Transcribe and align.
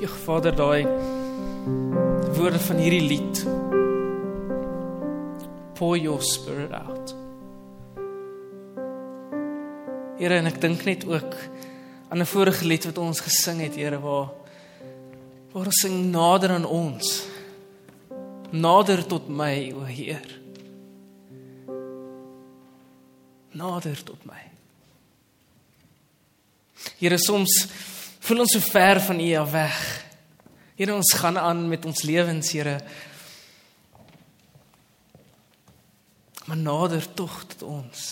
Ja, 0.00 0.08
Vader, 0.08 0.54
daai 0.56 0.86
woorde 2.32 2.58
van 2.58 2.78
hierdie 2.80 3.02
lied. 3.04 3.40
Pour 5.76 5.98
your 5.98 6.22
spirit 6.24 6.72
out. 6.72 7.12
Here, 10.16 10.38
en 10.38 10.48
ek 10.48 10.56
dink 10.62 10.86
net 10.88 11.04
ook 11.04 11.36
aan 12.08 12.24
'n 12.24 12.30
vorige 12.32 12.64
lied 12.64 12.84
wat 12.88 12.98
ons 12.98 13.20
gesing 13.20 13.60
het, 13.60 13.76
Here, 13.76 14.00
waar 14.00 14.32
waar 15.52 15.66
ons 15.66 15.80
sing 15.80 16.10
nader 16.10 16.50
aan 16.50 16.64
ons. 16.64 17.26
Nader 18.50 19.06
tot 19.06 19.28
my, 19.28 19.72
o 19.76 19.84
Heer. 19.84 20.40
Nader 23.52 24.02
tot 24.02 24.24
my. 24.24 24.48
Here, 26.98 27.18
soms 27.18 27.68
voel 28.30 28.44
ons 28.44 28.52
so 28.54 28.62
ver 28.62 29.00
van 29.02 29.18
U 29.18 29.28
af 29.40 29.50
weg. 29.50 29.78
Here, 30.78 30.94
ons 30.94 31.14
gaan 31.18 31.38
aan 31.38 31.64
met 31.68 31.84
ons 31.84 32.02
lewens, 32.06 32.52
Here. 32.54 32.76
Maar 36.46 36.60
nader 36.60 37.08
tog 37.14 37.40
tot 37.50 37.64
ons. 37.66 38.04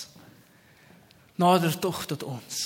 Nader 1.38 1.76
tog 1.78 2.00
tot 2.10 2.24
ons. 2.26 2.56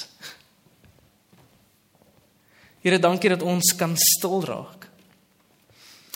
Here, 2.81 2.99
dankie 2.99 3.35
dat 3.35 3.45
ons 3.45 3.75
kan 3.77 3.93
stil 4.01 4.41
raak. 4.49 4.89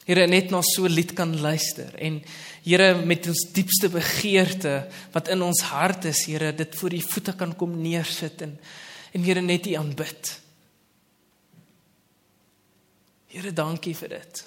Here, 0.08 0.24
net 0.26 0.50
na 0.50 0.62
so 0.62 0.88
'n 0.88 0.94
lied 0.96 1.12
kan 1.12 1.36
luister 1.40 1.92
en 2.00 2.22
Here 2.64 2.94
met 3.04 3.26
ons 3.26 3.52
diepste 3.52 3.88
begeerte 3.88 4.88
wat 5.12 5.28
in 5.28 5.42
ons 5.42 5.60
hart 5.60 6.04
is, 6.04 6.24
Here, 6.24 6.54
dit 6.54 6.74
voor 6.74 6.92
U 6.92 7.00
voete 7.00 7.36
kan 7.36 7.56
kom 7.56 7.82
neersit 7.82 8.42
en 8.42 8.58
en 9.12 9.22
Here 9.22 9.40
net 9.40 9.66
U 9.66 9.74
aanbid. 9.74 10.45
Here, 13.36 13.52
dankie 13.52 13.92
vir 13.96 14.14
dit. 14.16 14.42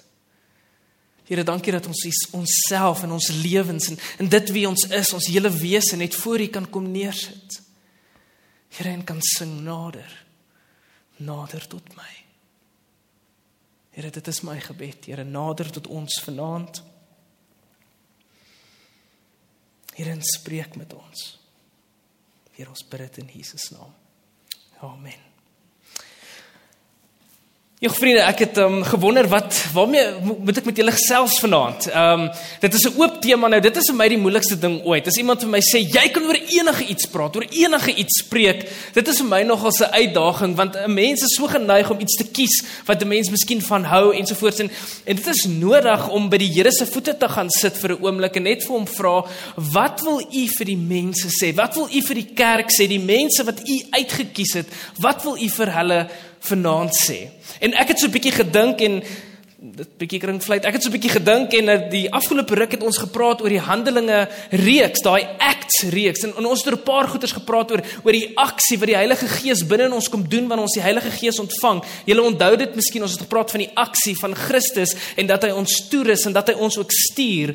Here, 1.28 1.44
dankie 1.46 1.70
dat 1.70 1.86
ons 1.86 2.00
onsself 2.34 3.04
en 3.06 3.14
ons 3.14 3.28
lewens 3.44 3.86
en 3.92 3.98
en 4.18 4.30
dit 4.32 4.50
wie 4.50 4.66
ons 4.68 4.86
is, 4.90 5.12
ons 5.14 5.28
hele 5.30 5.52
wese 5.54 5.96
net 5.96 6.16
voor 6.18 6.42
U 6.42 6.48
kan 6.50 6.66
kom 6.70 6.88
neersit. 6.90 7.60
Here, 8.74 8.90
en 8.90 9.04
kan 9.06 9.22
sing 9.22 9.60
nader. 9.62 10.10
Nader 11.22 11.68
tot 11.70 11.94
my. 11.94 12.10
Here, 13.94 14.10
dit 14.10 14.26
is 14.34 14.42
my 14.42 14.58
gebed, 14.60 15.06
Here, 15.06 15.24
nader 15.24 15.70
tot 15.70 15.86
ons 15.86 16.18
vanaand. 16.26 16.82
Here, 19.94 20.18
spreek 20.34 20.74
met 20.80 20.94
ons. 20.98 21.26
Here, 22.56 22.70
ons 22.70 22.86
bid 22.90 23.06
dit 23.06 23.22
in 23.22 23.34
Jesus 23.38 23.70
naam. 23.70 23.94
Amen. 24.82 25.29
Ja 27.80 27.88
vriende, 27.88 28.20
ek 28.28 28.42
het 28.44 28.58
um, 28.60 28.82
gewonder 28.84 29.24
wat 29.32 29.56
waarmee 29.72 30.02
moet 30.44 30.58
ek 30.60 30.66
met 30.68 30.76
julle 30.76 30.92
gesels 30.92 31.38
vanaand? 31.40 31.86
Ehm 31.88 32.26
um, 32.26 32.32
dit 32.60 32.74
is 32.76 32.82
'n 32.84 32.98
oop 33.00 33.14
tema 33.24 33.48
nou. 33.48 33.60
Dit 33.60 33.76
is 33.76 33.88
vir 33.88 33.96
my 33.96 34.08
die 34.08 34.18
moeilikste 34.20 34.58
ding 34.60 34.82
ooit. 34.84 35.06
As 35.08 35.16
iemand 35.16 35.40
vir 35.40 35.48
my 35.48 35.60
sê 35.64 35.80
jy 35.80 36.10
kan 36.12 36.26
oor 36.28 36.36
enige 36.36 36.84
iets 36.84 37.08
praat, 37.08 37.36
oor 37.36 37.46
enige 37.48 37.94
iets 37.94 38.20
spreek, 38.20 38.68
dit 38.92 39.08
is 39.08 39.16
vir 39.16 39.26
my 39.26 39.42
nogal 39.42 39.72
'n 39.72 39.94
uitdaging 39.96 40.56
want 40.56 40.76
'n 40.76 40.92
mens 40.92 41.22
is 41.22 41.34
so 41.36 41.46
geneig 41.46 41.90
om 41.90 42.00
iets 42.00 42.16
te 42.16 42.24
kies 42.28 42.62
wat 42.84 43.00
'n 43.00 43.08
mens 43.08 43.30
miskien 43.30 43.62
van 43.62 43.84
hou 43.84 44.12
ensovoorts 44.12 44.60
en 44.60 44.70
en 45.04 45.16
dit 45.16 45.26
is 45.26 45.46
nodig 45.48 46.08
om 46.10 46.28
by 46.28 46.36
die 46.36 46.52
Here 46.52 46.72
se 46.72 46.86
voete 46.86 47.16
te 47.16 47.28
gaan 47.28 47.50
sit 47.50 47.78
vir 47.78 47.92
'n 47.92 48.04
oomblik 48.04 48.36
en 48.36 48.42
net 48.42 48.62
vir 48.62 48.76
hom 48.76 48.86
vra, 48.86 49.24
"Wat 49.56 50.00
wil 50.02 50.20
U 50.20 50.46
vir 50.58 50.66
die 50.66 50.76
mense 50.76 51.28
sê? 51.28 51.54
Wat 51.54 51.74
wil 51.74 51.88
U 51.88 52.00
vir 52.02 52.14
die 52.14 52.34
kerk 52.34 52.68
sê? 52.68 52.86
Die 52.86 52.98
mense 52.98 53.42
wat 53.44 53.60
U 53.60 53.82
uitget 53.90 54.32
kies 54.34 54.52
het, 54.52 54.66
wat 54.98 55.22
wil 55.22 55.36
U 55.36 55.48
vir 55.48 55.72
hulle 55.72 56.08
vanaand 56.40 56.90
sê?" 57.06 57.28
En 57.60 57.74
ek 57.74 57.88
het 57.88 57.98
so 57.98 58.06
'n 58.06 58.10
bietjie 58.12 58.32
gedink 58.32 58.80
en 58.80 59.02
dit 59.60 59.88
bietjie 60.00 60.20
kring 60.22 60.38
vlei. 60.40 60.56
Ek 60.64 60.78
het 60.78 60.82
so 60.82 60.88
'n 60.88 60.96
bietjie 60.96 61.12
gedink 61.12 61.52
en 61.52 61.68
eh, 61.68 61.90
die 61.90 62.08
afgelope 62.10 62.54
ruk 62.54 62.70
het 62.72 62.82
ons 62.82 62.96
gepraat 62.96 63.42
oor 63.42 63.48
die 63.48 63.60
Handelinge 63.60 64.28
reeks, 64.50 65.02
daai 65.04 65.28
Acts 65.38 65.82
reeks 65.92 66.24
en, 66.24 66.32
en 66.36 66.46
ons 66.46 66.64
het 66.64 66.72
oor 66.72 66.78
'n 66.78 66.84
paar 66.84 67.08
goeters 67.08 67.32
gepraat 67.32 67.70
oor 67.70 67.82
oor 68.04 68.12
die 68.12 68.32
aksie 68.36 68.78
wat 68.78 68.88
die 68.88 68.96
Heilige 68.96 69.28
Gees 69.28 69.66
binne 69.66 69.84
in 69.84 69.92
ons 69.92 70.08
kom 70.08 70.24
doen 70.28 70.48
wanneer 70.48 70.64
ons 70.64 70.74
die 70.74 70.82
Heilige 70.82 71.10
Gees 71.10 71.38
ontvang. 71.38 71.84
Julle 72.06 72.22
onthou 72.22 72.56
dit 72.56 72.74
miskien 72.74 73.02
ons 73.02 73.12
het 73.12 73.20
gepraat 73.20 73.50
van 73.50 73.60
die 73.60 73.70
aksie 73.74 74.16
van 74.16 74.34
Christus 74.34 74.94
en 75.16 75.26
dat 75.26 75.42
hy 75.42 75.50
ons 75.50 75.88
toerus 75.88 76.24
en 76.24 76.32
dat 76.32 76.48
hy 76.48 76.54
ons 76.54 76.78
ook 76.78 76.92
stuur. 76.92 77.54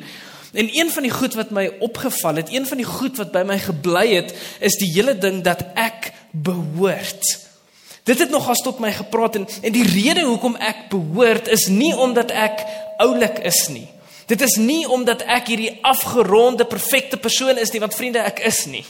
En 0.54 0.70
een 0.72 0.90
van 0.90 1.04
die 1.04 1.12
goed 1.12 1.34
wat 1.34 1.50
my 1.52 1.72
opgeval 1.80 2.36
het, 2.36 2.54
een 2.54 2.66
van 2.66 2.78
die 2.78 2.86
goed 2.86 3.18
wat 3.18 3.32
by 3.32 3.44
my 3.44 3.58
gebly 3.58 4.14
het, 4.14 4.36
is 4.60 4.78
die 4.78 4.92
hele 4.94 5.18
ding 5.18 5.42
dat 5.44 5.66
ek 5.76 6.14
behoort. 6.32 7.45
Dit 8.06 8.20
het 8.22 8.30
nogals 8.30 8.62
tot 8.62 8.80
my 8.80 8.92
gepraat 8.94 9.36
en 9.36 9.48
en 9.62 9.74
die 9.74 9.86
rede 9.88 10.26
hoekom 10.28 10.56
ek 10.62 10.88
behoort 10.92 11.48
is 11.50 11.66
nie 11.74 11.92
omdat 11.98 12.32
ek 12.32 12.62
oulik 13.02 13.40
is 13.50 13.66
nie. 13.74 13.88
Dit 14.26 14.42
is 14.42 14.56
nie 14.58 14.88
omdat 14.90 15.22
ek 15.30 15.52
hierdie 15.52 15.72
afgeronde 15.86 16.66
perfekte 16.66 17.18
persoon 17.22 17.60
is 17.62 17.70
nie, 17.74 17.82
want 17.84 17.94
vriende, 17.94 18.24
ek 18.26 18.40
is 18.48 18.64
nie. 18.66 18.82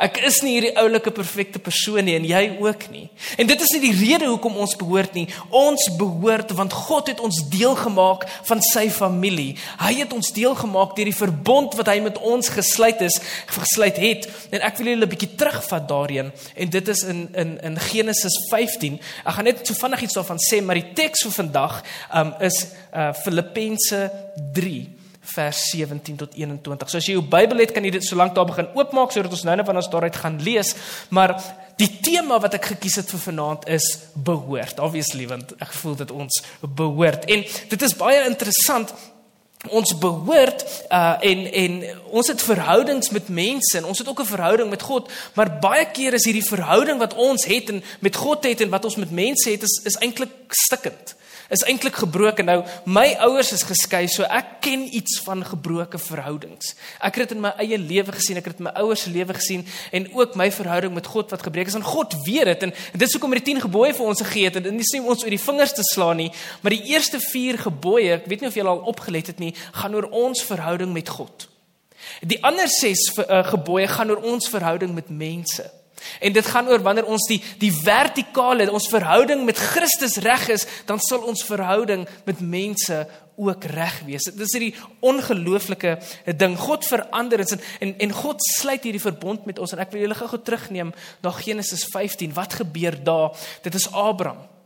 Ek 0.00 0.16
is 0.24 0.40
nie 0.40 0.54
hierdie 0.54 0.72
oulike 0.80 1.12
perfekte 1.12 1.60
persoon 1.60 2.06
nie 2.08 2.14
en 2.16 2.24
jy 2.24 2.40
ook 2.56 2.86
nie. 2.92 3.04
En 3.36 3.50
dit 3.50 3.64
is 3.66 3.74
nie 3.76 3.82
die 3.82 3.96
rede 3.98 4.30
hoekom 4.30 4.56
ons 4.56 4.72
behoort 4.80 5.12
nie. 5.18 5.26
Ons 5.52 5.90
behoort 6.00 6.54
want 6.56 6.72
God 6.72 7.10
het 7.12 7.20
ons 7.20 7.42
deel 7.52 7.76
gemaak 7.76 8.24
van 8.48 8.64
sy 8.64 8.86
familie. 8.94 9.58
Hy 9.82 9.92
het 10.00 10.14
ons 10.16 10.32
deel 10.32 10.56
gemaak 10.56 10.96
deur 10.96 11.10
die 11.10 11.18
verbond 11.18 11.76
wat 11.76 11.92
hy 11.92 11.98
met 12.06 12.16
ons 12.24 12.48
gesluit 12.56 13.04
is, 13.04 13.20
gesluit 13.52 14.00
het. 14.00 14.30
En 14.56 14.64
ek 14.64 14.80
wil 14.80 14.94
julle 14.94 15.04
'n 15.04 15.12
bietjie 15.12 15.34
terugvat 15.36 15.88
daarin 15.88 16.32
en 16.56 16.68
dit 16.70 16.88
is 16.88 17.04
in 17.04 17.28
in 17.34 17.58
in 17.60 17.76
Genesis 17.76 18.36
15. 18.48 19.00
Ek 19.26 19.34
gaan 19.34 19.44
net 19.44 19.66
so 19.66 19.74
vinnig 19.74 20.02
iets 20.02 20.14
daarvan 20.16 20.40
sê, 20.40 20.62
maar 20.62 20.80
die 20.80 20.92
teks 20.94 21.22
vir 21.28 21.32
vandag 21.44 21.82
um, 22.14 22.34
is 22.40 22.66
uh 22.94 23.12
Filippense 23.12 24.10
3 24.54 24.77
vers 25.34 25.62
17 25.70 26.16
tot 26.16 26.34
21. 26.34 26.90
So 26.90 27.00
as 27.00 27.08
jy 27.08 27.16
jou 27.18 27.24
Bybel 27.24 27.62
het, 27.64 27.72
kan 27.76 27.84
jy 27.84 27.90
dit 27.90 28.04
solank 28.04 28.34
daar 28.34 28.48
begin 28.48 28.70
oopmaak 28.78 29.12
sodat 29.14 29.34
ons 29.36 29.44
nou 29.48 29.56
net 29.56 29.66
wanneer 29.68 29.84
ons 29.84 29.92
daaruit 29.92 30.16
gaan 30.22 30.40
lees, 30.42 30.74
maar 31.14 31.36
die 31.78 31.90
tema 32.02 32.40
wat 32.42 32.56
ek 32.58 32.72
gekies 32.72 32.98
het 33.02 33.12
vir 33.12 33.22
vanaand 33.28 33.68
is 33.70 33.86
behoort. 34.14 34.80
Obviously 34.82 35.28
want 35.30 35.54
ek 35.62 35.72
voel 35.82 36.00
dit 36.02 36.10
ons 36.10 36.42
behoort. 36.60 37.28
En 37.30 37.46
dit 37.74 37.86
is 37.88 37.96
baie 38.00 38.24
interessant 38.26 38.94
ons 39.66 39.98
behoort 39.98 40.62
uh 40.94 41.16
en 41.20 41.40
en 41.52 41.78
ons 42.14 42.28
het 42.30 42.42
verhoudings 42.42 43.10
met 43.10 43.28
mense 43.28 43.74
en 43.78 43.84
ons 43.84 43.98
het 43.98 44.08
ook 44.08 44.20
'n 44.20 44.34
verhouding 44.34 44.70
met 44.70 44.82
God 44.82 45.10
maar 45.34 45.58
baie 45.58 45.90
keer 45.90 46.14
is 46.14 46.24
hierdie 46.24 46.46
verhouding 46.46 46.98
wat 46.98 47.14
ons 47.14 47.44
het 47.44 47.68
en 47.68 47.82
met 48.00 48.16
God 48.16 48.44
het 48.44 48.60
en 48.60 48.70
wat 48.70 48.84
ons 48.84 48.96
met 48.96 49.10
mense 49.10 49.50
het 49.50 49.62
is 49.62 49.80
is 49.84 49.98
eintlik 49.98 50.30
stikkend 50.48 51.16
is 51.48 51.64
eintlik 51.64 51.96
gebroken. 51.96 52.44
Nou, 52.48 52.58
my 52.84 53.06
ouers 53.24 53.52
is 53.56 53.64
geskei, 53.66 54.04
so 54.10 54.26
ek 54.28 54.58
ken 54.64 54.84
iets 54.94 55.18
van 55.24 55.44
gebroke 55.46 56.00
verhoudings. 56.00 56.74
Ek 57.00 57.16
het 57.16 57.28
dit 57.28 57.36
in 57.38 57.44
my 57.44 57.54
eie 57.62 57.78
lewe 57.80 58.12
gesien, 58.16 58.40
ek 58.40 58.50
het 58.50 58.58
dit 58.58 58.64
in 58.64 58.68
my 58.68 58.74
ouers 58.82 59.06
se 59.06 59.12
lewe 59.12 59.36
gesien 59.38 59.64
en 59.96 60.08
ook 60.16 60.36
my 60.40 60.50
verhouding 60.52 60.94
met 60.94 61.08
God 61.08 61.32
wat 61.32 61.44
gebreek 61.46 61.72
is. 61.72 61.78
En 61.78 61.86
God 61.86 62.16
weet 62.26 62.50
dit 62.52 62.68
en 62.68 62.74
dit 62.74 63.06
is 63.08 63.16
hoekom 63.16 63.32
hy 63.32 63.40
die 63.40 63.48
10 63.52 63.64
gebooie 63.68 63.96
vir 63.96 64.12
ons 64.12 64.24
gegee 64.26 64.50
het. 64.50 64.60
En 64.60 64.68
dit 64.68 64.80
is 64.84 64.94
nie 64.94 65.02
om 65.04 65.12
ons 65.14 65.24
oor 65.24 65.36
die 65.36 65.44
vingers 65.46 65.76
te 65.76 65.86
slaan 65.94 66.20
nie, 66.20 66.30
maar 66.62 66.76
die 66.76 66.84
eerste 66.92 67.20
4 67.22 67.62
gebooie, 67.68 68.18
ek 68.20 68.28
weet 68.30 68.44
nie 68.44 68.52
of 68.52 68.58
julle 68.58 68.74
al 68.74 68.84
opgelet 68.92 69.32
het 69.32 69.40
nie, 69.42 69.54
gaan 69.80 69.96
oor 69.96 70.10
ons 70.12 70.44
verhouding 70.44 70.92
met 70.92 71.08
God. 71.08 71.48
Die 72.28 72.38
ander 72.44 72.68
6 72.68 73.08
uh, 73.18 73.24
eh, 73.24 73.42
gebooie 73.52 73.88
gaan 73.88 74.10
oor 74.10 74.22
ons 74.26 74.48
verhouding 74.48 74.94
met 74.94 75.10
mense. 75.10 75.64
En 76.20 76.32
dit 76.32 76.46
gaan 76.46 76.68
oor 76.68 76.82
wanneer 76.84 77.08
ons 77.08 77.28
die 77.30 77.40
die 77.60 77.72
vertikale 77.74 78.70
ons 78.72 78.90
verhouding 78.90 79.44
met 79.46 79.58
Christus 79.58 80.18
reg 80.24 80.48
is, 80.54 80.66
dan 80.86 81.00
sal 81.02 81.24
ons 81.28 81.44
verhouding 81.46 82.06
met 82.26 82.40
mense 82.40 83.06
ook 83.38 83.64
reg 83.70 84.00
wees. 84.06 84.26
Dit 84.26 84.42
is 84.48 84.54
hierdie 84.56 84.74
ongelooflike 85.06 85.94
ding. 86.38 86.56
God 86.58 86.86
verander 86.88 87.44
ons 87.44 87.54
en, 87.54 87.64
en 87.86 87.94
en 88.08 88.14
God 88.18 88.42
sluit 88.58 88.82
hierdie 88.82 89.02
verbond 89.02 89.46
met 89.46 89.62
ons 89.62 89.72
en 89.72 89.82
ek 89.84 89.94
wil 89.94 90.06
julle 90.06 90.18
gou 90.18 90.42
terugneem 90.42 90.94
na 91.22 91.34
Genesis 91.38 91.86
15. 91.92 92.34
Wat 92.34 92.58
gebeur 92.62 92.98
daar? 93.04 93.50
Dit 93.62 93.78
is 93.78 93.90
Abraham. 93.92 94.57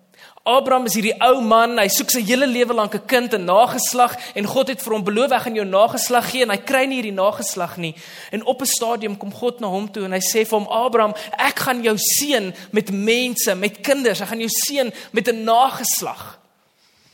Abraham 0.45 0.87
is 0.87 0.97
hierdie 0.99 1.15
ou 1.23 1.39
man, 1.47 1.77
hy 1.79 1.87
soek 1.93 2.11
sy 2.11 2.21
hele 2.27 2.49
lewe 2.51 2.75
lank 2.75 2.95
'n 2.95 3.07
kind 3.07 3.35
en 3.35 3.45
nageslag 3.47 4.17
en 4.35 4.45
God 4.45 4.69
het 4.69 4.83
vir 4.83 4.93
hom 4.93 5.05
beloof 5.05 5.31
ek 5.31 5.43
gaan 5.43 5.55
jou 5.55 5.65
nageslag 5.65 6.31
gee 6.31 6.43
en 6.43 6.51
hy 6.51 6.57
kry 6.57 6.85
nie 6.87 6.99
hierdie 6.99 7.15
nageslag 7.15 7.77
nie. 7.77 7.95
En 8.33 8.45
op 8.45 8.61
'n 8.61 8.67
stadium 8.67 9.17
kom 9.17 9.33
God 9.33 9.61
na 9.61 9.69
hom 9.69 9.89
toe 9.89 10.05
en 10.05 10.13
hy 10.13 10.19
sê 10.19 10.45
vir 10.45 10.59
hom 10.59 10.67
Abraham, 10.67 11.15
ek 11.39 11.59
gaan 11.59 11.83
jou 11.83 11.97
seën 11.97 12.55
met 12.73 12.91
mense, 12.91 13.55
met 13.55 13.81
kinders, 13.81 14.21
ek 14.21 14.29
gaan 14.29 14.41
jou 14.41 14.51
seën 14.51 14.93
met 15.13 15.29
'n 15.29 15.45
nageslag. 15.45 16.39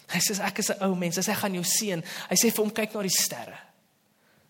Hy 0.08 0.18
sê 0.18 0.40
ek 0.40 0.58
is 0.58 0.70
'n 0.70 0.84
ou 0.84 0.94
mens, 0.94 1.16
hy 1.16 1.22
sê 1.22 1.32
ek 1.32 1.38
gaan 1.38 1.54
jou 1.54 1.64
seën. 1.64 2.02
Hy 2.30 2.36
sê 2.36 2.50
vir 2.50 2.64
hom 2.64 2.72
kyk 2.72 2.94
na 2.94 3.02
die 3.02 3.10
sterre. 3.10 3.58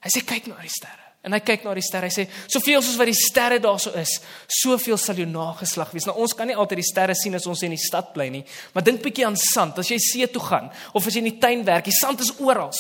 Hy 0.01 0.09
sê 0.09 0.25
kyk 0.25 0.47
na 0.47 0.55
die 0.63 0.71
sterre. 0.71 1.08
En 1.29 1.37
hy 1.37 1.43
kyk 1.45 1.67
na 1.67 1.75
die 1.77 1.85
sterre. 1.85 2.09
Hy 2.09 2.15
sê, 2.15 2.29
"Soveel 2.49 2.81
soos 2.81 2.97
wat 2.97 3.07
die 3.07 3.15
sterre 3.15 3.59
daarso 3.61 3.93
is, 3.95 4.21
soveel 4.49 4.97
sal 4.97 5.15
jou 5.15 5.27
nageslag 5.27 5.91
wees." 5.93 6.07
Nou 6.07 6.17
ons 6.17 6.33
kan 6.33 6.47
nie 6.47 6.57
altyd 6.57 6.79
die 6.79 6.91
sterre 6.91 7.15
sien 7.15 7.35
as 7.35 7.47
ons 7.47 7.63
in 7.63 7.71
die 7.71 7.77
stad 7.77 8.15
bly 8.15 8.29
nie, 8.29 8.45
maar 8.73 8.83
dink 8.83 9.03
bietjie 9.03 9.27
aan 9.27 9.37
sand. 9.37 9.79
As 9.79 9.89
jy 9.89 9.99
see 9.99 10.27
toe 10.27 10.41
gaan 10.41 10.71
of 10.95 11.07
as 11.07 11.13
jy 11.13 11.19
in 11.19 11.33
die 11.33 11.39
tuin 11.39 11.65
werk, 11.65 11.85
die 11.85 11.93
sand 11.93 12.21
is 12.21 12.33
oral. 12.41 12.73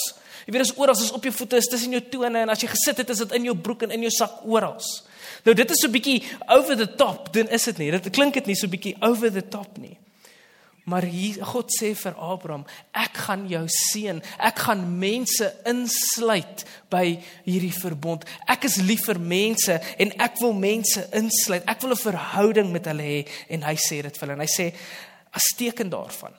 Jy 0.47 0.53
weet, 0.53 0.63
is 0.63 0.77
oral, 0.77 0.95
is 0.95 1.13
op 1.13 1.23
jou 1.23 1.33
voete, 1.33 1.57
is 1.57 1.67
tussen 1.67 1.93
jou 1.93 2.01
tone 2.01 2.39
en 2.39 2.49
as 2.49 2.61
jy 2.61 2.69
gesit 2.69 2.97
het, 2.97 3.11
is 3.11 3.19
dit 3.19 3.33
in 3.33 3.45
jou 3.45 3.55
broek 3.55 3.83
en 3.83 3.91
in 3.91 4.01
jou 4.01 4.11
sak 4.11 4.41
oral. 4.45 4.81
Nou 5.45 5.55
dit 5.55 5.71
is 5.71 5.81
so 5.83 5.89
bietjie 5.89 6.23
over 6.49 6.75
the 6.75 6.87
top, 6.97 7.33
dan 7.35 7.49
is 7.49 7.65
dit 7.65 7.79
nie. 7.79 7.91
Dit 7.91 8.11
klink 8.11 8.35
dit 8.35 8.47
nie 8.47 8.57
so 8.57 8.67
bietjie 8.67 8.97
over 9.03 9.31
the 9.31 9.43
top 9.43 9.77
nie. 9.77 9.99
Maar 10.89 11.05
hier 11.05 11.43
God 11.45 11.69
sê 11.75 11.93
vir 11.99 12.17
Abraham, 12.17 12.65
ek 12.97 13.21
gaan 13.27 13.45
jou 13.51 13.65
seën. 13.69 14.23
Ek 14.41 14.63
gaan 14.65 14.87
mense 15.01 15.51
insluit 15.69 16.65
by 16.89 17.05
hierdie 17.45 17.75
verbond. 17.75 18.25
Ek 18.49 18.65
is 18.65 18.79
lief 18.81 19.05
vir 19.09 19.21
mense 19.21 19.77
en 20.01 20.13
ek 20.17 20.41
wil 20.41 20.57
mense 20.57 21.05
insluit. 21.13 21.67
Ek 21.69 21.83
wil 21.85 21.93
'n 21.93 22.05
verhouding 22.09 22.73
met 22.73 22.87
hulle 22.87 23.03
hê 23.03 23.21
en 23.51 23.63
hy 23.63 23.77
sê 23.77 24.03
dit 24.03 24.17
vir 24.17 24.29
hulle. 24.29 24.41
En 24.41 24.47
hy 24.47 24.53
sê 24.59 24.73
as 25.33 25.55
teken 25.57 25.91
daarvan 25.91 26.33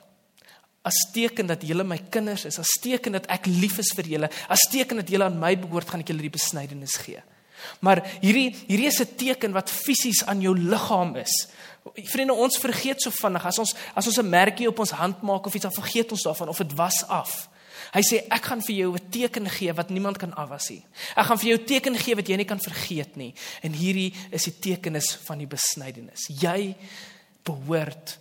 as 0.82 0.96
teken 1.12 1.46
dat 1.46 1.62
julle 1.62 1.84
my 1.84 1.98
kinders 2.10 2.46
is, 2.48 2.58
as 2.58 2.78
teken 2.80 3.12
dat 3.18 3.26
ek 3.28 3.46
lief 3.46 3.78
is 3.82 3.92
vir 3.96 4.06
julle, 4.14 4.30
as 4.48 4.64
teken 4.72 5.02
dat 5.02 5.12
julle 5.12 5.24
aan 5.28 5.38
my 5.40 5.52
behoort, 5.60 5.90
gaan 5.90 6.00
ek 6.00 6.08
julle 6.08 6.24
die 6.24 6.32
besnydenis 6.32 6.96
gee. 7.04 7.20
Maar 7.84 8.00
hierdie 8.22 8.54
hierdie 8.68 8.88
is 8.88 9.00
'n 9.00 9.16
teken 9.16 9.52
wat 9.52 9.68
fisies 9.68 10.24
aan 10.24 10.40
jou 10.40 10.54
liggaam 10.56 11.16
is. 11.16 11.48
Vriende, 11.94 12.34
ons 12.34 12.58
vergeet 12.60 13.00
so 13.02 13.10
vinnig 13.10 13.44
as 13.46 13.58
ons 13.58 13.74
as 13.94 14.06
ons 14.06 14.18
'n 14.18 14.28
merkie 14.28 14.68
op 14.68 14.78
ons 14.78 14.90
hand 14.90 15.22
maak 15.22 15.46
of 15.46 15.54
iets 15.54 15.62
dan 15.62 15.72
vergeet 15.72 16.12
ons 16.12 16.22
daarvan 16.22 16.48
of 16.48 16.58
dit 16.58 16.74
was 16.74 17.04
af. 17.08 17.48
Hy 17.94 18.02
sê 18.06 18.20
ek 18.30 18.44
gaan 18.44 18.62
vir 18.62 18.76
jou 18.76 18.94
'n 18.94 19.10
teken 19.10 19.48
gee 19.48 19.72
wat 19.72 19.90
niemand 19.90 20.18
kan 20.18 20.34
afwas 20.34 20.70
nie. 20.70 20.84
Ek 21.16 21.26
gaan 21.26 21.38
vir 21.38 21.48
jou 21.48 21.58
'n 21.58 21.66
teken 21.66 21.96
gee 21.96 22.14
wat 22.14 22.28
jy 22.28 22.36
nie 22.36 22.44
kan 22.44 22.60
vergeet 22.60 23.16
nie. 23.16 23.34
En 23.62 23.72
hierdie 23.72 24.14
is 24.30 24.44
die 24.44 24.58
tekenis 24.58 25.16
van 25.24 25.38
die 25.38 25.46
besnydenis. 25.46 26.28
Jy 26.28 26.76
behoort 27.44 28.18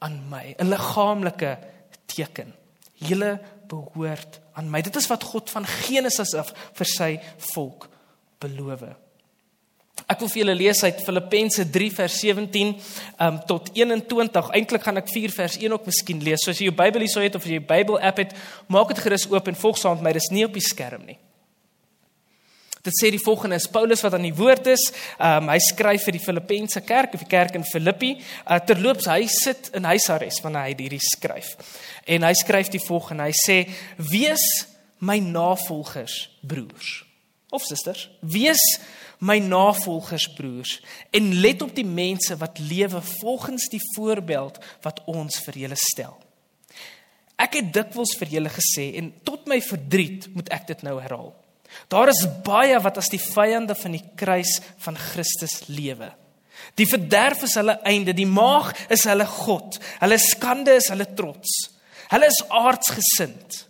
aan 0.00 0.28
my, 0.28 0.54
'n 0.58 0.68
liggaamlike 0.68 1.58
teken. 2.06 2.54
Julle 2.94 3.40
behoort 3.68 4.40
aan 4.54 4.70
my. 4.70 4.80
Dit 4.80 4.96
is 4.96 5.06
wat 5.06 5.22
God 5.22 5.50
van 5.50 5.66
Genesis 5.66 6.34
af 6.34 6.52
vir 6.72 6.86
sy 6.86 7.20
volk 7.54 7.88
beloof. 8.38 9.03
Ek 10.04 10.20
wil 10.20 10.28
vir 10.28 10.40
julle 10.42 10.56
lees 10.58 10.82
uit 10.84 10.98
Filippense 11.06 11.64
3 11.72 11.90
vers 11.96 12.16
17 12.20 12.72
um, 13.24 13.36
tot 13.48 13.70
21. 13.72 14.50
Eintlik 14.58 14.82
gaan 14.84 15.00
ek 15.00 15.08
4 15.08 15.32
vers 15.32 15.54
1 15.56 15.72
ook 15.72 15.86
miskien 15.88 16.20
lees. 16.24 16.42
So 16.44 16.52
as 16.52 16.60
jy 16.60 16.68
jou 16.68 16.76
Bybel 16.76 17.06
hierso 17.06 17.22
het 17.24 17.38
of 17.38 17.46
jy 17.48 17.56
'n 17.56 17.68
Bybel 17.68 17.96
app 18.00 18.20
het, 18.20 18.34
maak 18.68 18.92
dit 18.92 19.00
gerus 19.00 19.24
oop 19.32 19.48
en 19.48 19.56
volg 19.56 19.78
saam 19.78 19.96
met 19.96 20.04
my. 20.04 20.12
Dis 20.12 20.28
nie 20.30 20.44
op 20.44 20.52
die 20.52 20.60
skerm 20.60 21.06
nie. 21.06 21.16
Dit 22.84 22.92
sê 23.00 23.08
die 23.10 23.22
volgende 23.24 23.56
is 23.56 23.66
Paulus 23.66 24.02
wat 24.04 24.12
aan 24.12 24.28
die 24.28 24.34
woord 24.36 24.66
is. 24.66 24.92
Um, 25.18 25.48
hy 25.48 25.58
skryf 25.58 26.04
vir 26.04 26.12
die 26.12 26.24
Filippense 26.26 26.80
kerk 26.84 27.14
of 27.14 27.24
die 27.24 27.30
kerk 27.30 27.54
in 27.54 27.64
Filippi. 27.64 28.20
Uh, 28.44 28.58
terloops, 28.60 29.06
hy 29.06 29.24
sit 29.26 29.70
in 29.72 29.88
huisarrest 29.88 30.44
wanneer 30.44 30.68
hy 30.68 30.76
hierdie 30.76 31.00
skryf. 31.00 31.56
En 32.04 32.22
hy 32.28 32.34
skryf 32.34 32.68
die 32.68 32.84
volgende. 32.84 33.24
Hy 33.24 33.32
sê: 33.32 33.58
"Wees 33.96 34.68
my 35.00 35.18
navolgers, 35.18 36.28
broers." 36.42 37.04
of 37.54 37.62
susters, 37.62 38.08
wees 38.20 38.60
my 39.18 39.38
navolgers 39.38 40.26
broers 40.36 40.78
en 41.14 41.32
let 41.40 41.62
op 41.62 41.74
die 41.76 41.86
mense 41.86 42.36
wat 42.40 42.58
lewe 42.58 43.00
volgens 43.20 43.68
die 43.72 43.82
voorbeeld 43.94 44.58
wat 44.82 45.02
ons 45.10 45.38
vir 45.46 45.60
julle 45.64 45.78
stel. 45.78 46.16
Ek 47.40 47.58
het 47.58 47.72
dikwels 47.74 48.14
vir 48.18 48.36
julle 48.36 48.52
gesê 48.52 48.92
en 49.00 49.10
tot 49.26 49.48
my 49.50 49.58
verdriet 49.64 50.28
moet 50.34 50.50
ek 50.54 50.68
dit 50.70 50.84
nou 50.86 50.98
herhaal. 51.02 51.32
Daar 51.90 52.12
is 52.12 52.22
baie 52.46 52.76
wat 52.82 53.00
as 53.00 53.10
die 53.10 53.22
vyande 53.22 53.74
van 53.74 53.96
die 53.96 54.04
kruis 54.18 54.60
van 54.84 54.98
Christus 54.98 55.64
lewe. 55.66 56.12
Die 56.78 56.86
verderf 56.86 57.42
is 57.44 57.56
hulle 57.58 57.74
einde, 57.86 58.14
die 58.14 58.28
maag 58.30 58.70
is 58.94 59.04
hulle 59.10 59.26
god, 59.26 59.80
hulle 60.00 60.18
skande 60.22 60.76
is 60.78 60.88
hulle 60.92 61.08
trots. 61.18 61.56
Hulle 62.12 62.28
is 62.30 62.44
aardsgesind. 62.48 63.64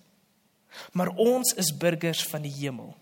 Maar 0.94 1.10
ons 1.18 1.54
is 1.58 1.72
burgers 1.74 2.22
van 2.28 2.44
die 2.44 2.52
hemel 2.54 2.92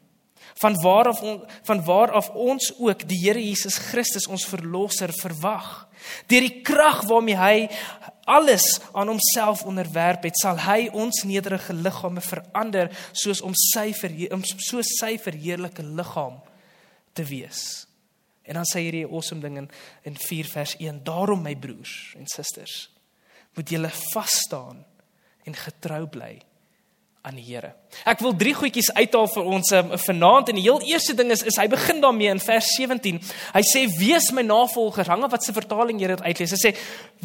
van 0.61 0.77
waar 0.83 1.09
af 1.09 1.21
van 1.63 1.85
waar 1.85 2.11
af 2.11 2.31
ons 2.31 2.73
ook 2.79 3.09
die 3.09 3.19
Here 3.19 3.41
Jesus 3.41 3.77
Christus 3.77 4.27
ons 4.27 4.47
verlosser 4.47 5.13
verwag. 5.13 5.89
Deur 6.27 6.45
die 6.45 6.61
krag 6.63 7.05
waarmee 7.09 7.37
hy 7.39 7.57
alles 8.25 8.81
aan 8.93 9.11
homself 9.11 9.65
onderwerp 9.65 10.23
het, 10.23 10.39
sal 10.39 10.59
hy 10.63 10.89
ons 10.93 11.23
nederige 11.27 11.75
liggame 11.75 12.21
verander 12.21 12.91
soos 13.13 13.43
om 13.43 13.55
sy 13.55 13.93
so 14.59 14.83
sy 14.83 15.17
verheerlike 15.19 15.83
liggaam 15.83 16.41
te 17.13 17.25
wees. 17.25 17.87
En 18.43 18.59
dan 18.59 18.67
sê 18.67 18.83
hierdie 18.83 19.07
awesome 19.07 19.43
ding 19.43 19.59
in 19.59 19.69
in 20.03 20.17
4 20.19 20.49
vers 20.51 20.77
1: 20.79 21.03
Daarom 21.05 21.43
my 21.43 21.55
broers 21.57 22.15
en 22.19 22.27
susters, 22.27 22.91
moet 23.55 23.71
julle 23.71 23.91
vas 24.13 24.39
staan 24.47 24.85
en 25.45 25.55
getrou 25.55 26.07
bly 26.07 26.41
aan 27.23 27.37
die 27.39 27.45
Here. 27.47 27.71
Ek 28.09 28.19
wil 28.25 28.33
drie 28.35 28.55
goedjies 28.57 28.89
uithaal 28.97 29.29
vir 29.31 29.51
ons 29.55 29.69
um, 29.79 29.93
vanaand 30.05 30.49
en 30.51 30.57
die 30.59 30.65
heel 30.65 30.81
eerste 30.91 31.15
ding 31.15 31.31
is 31.31 31.45
is 31.47 31.59
hy 31.61 31.69
begin 31.71 32.01
daarmee 32.03 32.33
in 32.35 32.41
vers 32.43 32.67
17. 32.75 33.21
Hy 33.55 33.63
sê 33.69 33.85
wees 33.95 34.33
my 34.35 34.43
navolgers. 34.43 35.11
Hang 35.13 35.23
af 35.23 35.31
wat 35.37 35.47
se 35.47 35.55
vertaling 35.55 36.01
jy 36.03 36.11
dit 36.11 36.25
uitlees. 36.25 36.57
Hy 36.57 36.59
sê 36.59 36.73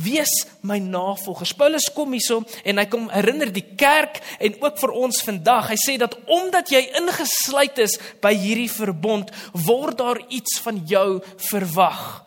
wees 0.06 0.36
my 0.62 0.78
navolgers. 0.84 1.56
Paulus 1.58 1.90
kom 1.96 2.14
hierso 2.14 2.44
en 2.62 2.78
hy 2.78 2.86
kom 2.92 3.10
herinner 3.10 3.50
die 3.54 3.66
kerk 3.80 4.22
en 4.38 4.60
ook 4.62 4.78
vir 4.84 4.96
ons 5.02 5.24
vandag. 5.26 5.74
Hy 5.74 5.80
sê 5.82 5.98
dat 5.98 6.14
omdat 6.30 6.70
jy 6.76 6.84
ingesluit 7.02 7.82
is 7.88 7.98
by 8.22 8.36
hierdie 8.38 8.70
verbond, 8.70 9.34
word 9.66 9.98
daar 9.98 10.22
iets 10.30 10.60
van 10.62 10.84
jou 10.86 11.10
verwag. 11.50 12.26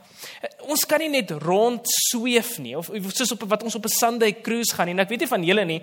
Ons 0.71 0.87
kan 0.89 1.03
nie 1.03 1.11
net 1.13 1.35
rond 1.43 1.85
sweef 2.09 2.55
nie 2.65 2.73
of 2.79 2.87
soos 3.13 3.35
op 3.35 3.43
wat 3.51 3.65
ons 3.67 3.75
op 3.77 3.85
'n 3.85 3.93
Sunday 3.93 4.33
cruise 4.41 4.73
gaan 4.75 4.87
nie. 4.87 4.95
En 4.95 5.01
ek 5.01 5.11
weet 5.11 5.21
nie 5.21 5.29
van 5.29 5.45
julle 5.45 5.65
nie. 5.65 5.83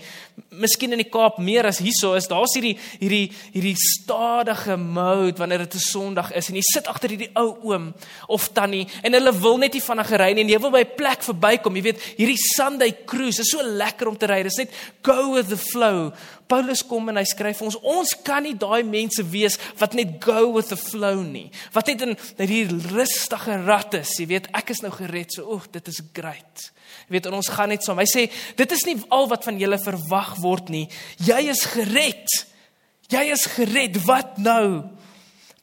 Miskien 0.50 0.92
in 0.92 0.98
die 0.98 1.10
Kaap 1.10 1.38
meer 1.38 1.66
as 1.66 1.78
hierso 1.78 2.16
is. 2.16 2.28
Daar's 2.28 2.56
hierdie 2.56 2.78
hierdie 3.00 3.32
hierdie 3.54 3.76
stadige 3.76 4.78
mode 4.78 5.38
wanneer 5.38 5.60
dit 5.60 5.76
'n 5.76 5.80
Sondag 5.80 6.34
is 6.34 6.50
en 6.50 6.56
jy 6.56 6.62
sit 6.62 6.88
agter 6.88 7.10
hierdie 7.10 7.30
ou 7.36 7.58
oom 7.64 7.94
of 8.28 8.50
tannie 8.50 8.88
en 9.04 9.14
hulle 9.14 9.32
wil 9.40 9.58
net 9.58 9.74
nie 9.74 9.82
vinnig 9.82 10.10
ry 10.10 10.34
nie 10.34 10.42
en 10.42 10.50
jy 10.50 10.60
wil 10.60 10.72
by 10.72 10.82
'n 10.82 10.96
plek 10.96 11.22
verbykom. 11.22 11.76
Jy 11.76 11.82
weet, 11.82 12.02
hierdie 12.18 12.42
Sunday 12.56 12.98
cruise 13.06 13.40
is 13.40 13.52
so 13.52 13.62
lekker 13.62 14.08
om 14.08 14.18
te 14.18 14.26
ry. 14.26 14.42
Dit 14.42 14.52
is 14.52 14.58
net 14.58 14.72
go 15.04 15.34
with 15.34 15.50
the 15.50 15.58
flow. 15.58 16.14
Paulus 16.48 16.84
kom 16.88 17.10
en 17.12 17.20
hy 17.20 17.26
skryf 17.28 17.60
vir 17.60 17.68
ons 17.70 17.80
ons 17.82 18.14
kan 18.26 18.46
nie 18.46 18.56
daai 18.58 18.84
mense 18.88 19.24
wees 19.32 19.58
wat 19.80 19.98
net 19.98 20.18
go 20.24 20.48
with 20.56 20.72
the 20.72 20.80
flow 20.80 21.22
nie. 21.24 21.48
Wat 21.76 21.92
net 21.92 22.06
in 22.06 22.16
hierdie 22.40 22.80
rustige 22.94 23.60
rat 23.66 23.98
is, 24.00 24.16
jy 24.20 24.30
weet, 24.32 24.50
ek 24.58 24.72
is 24.76 24.84
nou 24.86 24.92
gered, 24.96 25.36
so 25.36 25.48
oeg, 25.58 25.68
dit 25.76 25.92
is 25.92 26.02
great. 26.16 26.68
Jy 27.08 27.18
weet, 27.18 27.30
ons 27.32 27.52
gaan 27.52 27.72
net 27.74 27.84
saam. 27.84 28.00
Hy 28.00 28.08
sê, 28.10 28.28
dit 28.60 28.76
is 28.78 28.86
nie 28.88 28.98
al 29.14 29.28
wat 29.32 29.48
van 29.48 29.60
julle 29.60 29.80
verwag 29.82 30.36
word 30.44 30.72
nie. 30.74 30.86
Jy 31.28 31.42
is 31.52 31.66
gered. 31.72 32.40
Jy 33.12 33.24
is 33.36 33.48
gered. 33.54 34.00
Wat 34.08 34.40
nou? 34.44 34.88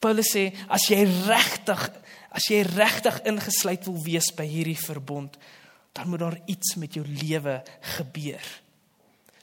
Paulus 0.05 0.35
sê, 0.37 0.51
as 0.69 0.89
jy 0.93 1.05
regtig 1.25 1.89
as 2.35 2.49
jy 2.51 2.65
regtig 2.67 3.21
ingesluit 3.31 3.85
wil 3.87 4.01
wees 4.03 4.33
by 4.35 4.47
hierdie 4.49 4.79
verbond, 4.79 5.37
dan 5.95 6.11
moet 6.11 6.25
daar 6.25 6.37
iets 6.51 6.75
met 6.83 6.97
jou 6.99 7.05
lewe 7.07 7.61
gebeur. 7.95 8.43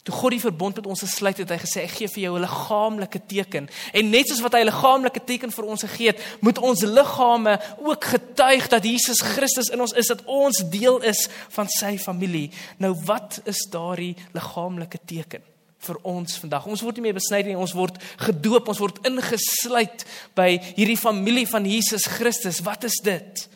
Toe 0.02 0.16
God 0.16 0.34
die 0.34 0.42
verbond 0.42 0.80
met 0.80 0.88
ons 0.90 1.04
gesluit 1.06 1.38
het, 1.44 1.52
hy 1.54 1.60
gesê 1.62 1.84
ek 1.86 1.92
gee 1.94 2.10
vir 2.10 2.24
jou 2.24 2.34
'n 2.38 2.42
liggaamlike 2.42 3.22
teken. 3.30 3.70
En 3.94 4.10
net 4.10 4.28
soos 4.28 4.42
wat 4.42 4.54
hy 4.54 4.62
'n 4.62 4.72
liggaamlike 4.72 5.22
teken 5.26 5.52
vir 5.52 5.66
ons 5.66 5.82
gegee 5.82 6.08
het, 6.08 6.20
moet 6.42 6.58
ons 6.58 6.82
liggame 6.82 7.60
ook 7.78 8.04
getuig 8.04 8.68
dat 8.68 8.84
Jesus 8.84 9.22
Christus 9.22 9.70
in 9.70 9.82
ons 9.82 9.94
is, 9.94 10.08
dat 10.08 10.26
ons 10.26 10.64
deel 10.70 10.98
is 11.04 11.30
van 11.50 11.68
sy 11.68 11.98
familie. 11.98 12.50
Nou 12.78 12.96
wat 13.06 13.42
is 13.46 13.68
daardie 13.70 14.16
liggaamlike 14.34 15.00
teken 15.06 15.42
vir 15.78 15.98
ons 16.02 16.38
vandag? 16.38 16.66
Ons 16.66 16.82
word 16.82 16.96
nie 16.96 17.04
meer 17.04 17.20
besny 17.20 17.44
nie, 17.44 17.58
ons 17.58 17.74
word 17.74 17.98
gedoop, 18.18 18.68
ons 18.68 18.80
word 18.80 19.06
ingesluit 19.06 20.06
by 20.34 20.58
hierdie 20.76 20.98
familie 20.98 21.48
van 21.48 21.66
Jesus 21.66 22.06
Christus. 22.06 22.60
Wat 22.60 22.84
is 22.84 23.00
dit? 23.04 23.50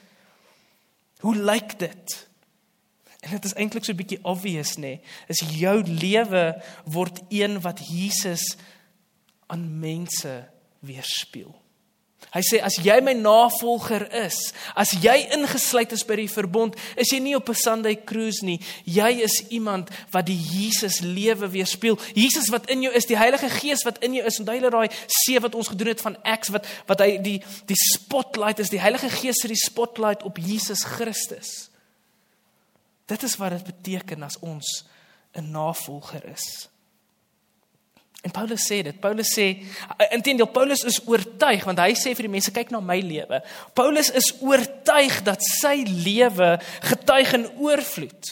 Hoe 1.21 1.35
lyk 1.35 1.79
dit? 1.79 2.24
En 3.25 3.31
dit 3.31 3.45
is 3.45 3.55
eintlik 3.57 3.85
so 3.85 3.91
'n 3.91 3.97
bietjie 3.97 4.23
obvious 4.23 4.75
nê, 4.77 4.81
nee. 4.81 5.01
is 5.27 5.41
jou 5.49 5.81
lewe 5.83 6.61
word 6.85 7.21
een 7.29 7.61
wat 7.61 7.79
Jesus 7.81 8.55
aan 9.47 9.79
mense 9.79 10.49
weerspieël. 10.79 11.55
Hy 12.33 12.41
sê 12.43 12.59
as 12.63 12.75
jy 12.83 12.95
my 13.03 13.13
navolger 13.15 14.07
is, 14.25 14.37
as 14.75 14.91
jy 14.99 15.13
ingesluit 15.35 15.93
is 15.95 16.03
by 16.07 16.17
die 16.19 16.29
verbond, 16.31 16.75
is 16.99 17.11
jy 17.13 17.19
nie 17.19 17.35
op 17.35 17.49
'n 17.49 17.55
Sunday 17.55 17.95
cruise 17.95 18.43
nie. 18.43 18.59
Jy 18.83 19.21
is 19.23 19.43
iemand 19.49 19.89
wat 20.11 20.25
die 20.25 20.37
Jesus 20.37 20.99
lewe 20.99 21.47
weerspieël. 21.49 21.99
Jesus 22.13 22.49
wat 22.49 22.69
in 22.69 22.81
jou 22.81 22.93
is, 22.93 23.05
die 23.05 23.17
Heilige 23.17 23.49
Gees 23.49 23.83
wat 23.83 24.03
in 24.03 24.13
jou 24.13 24.25
is. 24.25 24.39
Onthou 24.39 24.55
jy 24.55 24.69
daai 24.69 24.89
see 25.07 25.39
wat 25.39 25.55
ons 25.55 25.67
gedoen 25.67 25.87
het 25.87 26.01
van 26.01 26.17
Acts 26.23 26.49
wat 26.49 26.65
wat 26.87 26.99
hy 26.99 27.17
die 27.21 27.43
die 27.65 27.77
spotlight 27.93 28.59
is, 28.59 28.69
die 28.69 28.81
Heilige 28.81 29.09
Gees 29.09 29.39
sit 29.39 29.49
die 29.49 29.65
spotlight 29.69 30.23
op 30.23 30.37
Jesus 30.37 30.83
Christus. 30.83 31.69
Dit 33.05 33.23
is 33.23 33.35
wat 33.37 33.53
dit 33.53 33.63
beteken 33.63 34.23
as 34.23 34.39
ons 34.39 34.85
'n 35.33 35.51
navolger 35.51 36.25
is. 36.25 36.69
En 38.25 38.31
Paulus 38.31 38.65
sê 38.71 38.81
dit. 38.81 38.99
Paulus 38.99 39.29
sê 39.37 39.63
intendeel 40.11 40.47
Paulus 40.49 40.81
is 40.83 40.97
oortuig 41.05 41.63
want 41.63 41.79
hy 41.79 41.93
sê 41.93 42.15
vir 42.17 42.25
die 42.25 42.33
mense 42.33 42.51
kyk 42.51 42.71
na 42.73 42.81
my 42.81 42.97
lewe. 43.05 43.41
Paulus 43.77 44.09
is 44.09 44.31
oortuig 44.41 45.19
dat 45.27 45.43
sy 45.45 45.83
lewe 45.85 46.55
getuig 46.89 47.33
in 47.37 47.45
oorvloed. 47.61 48.31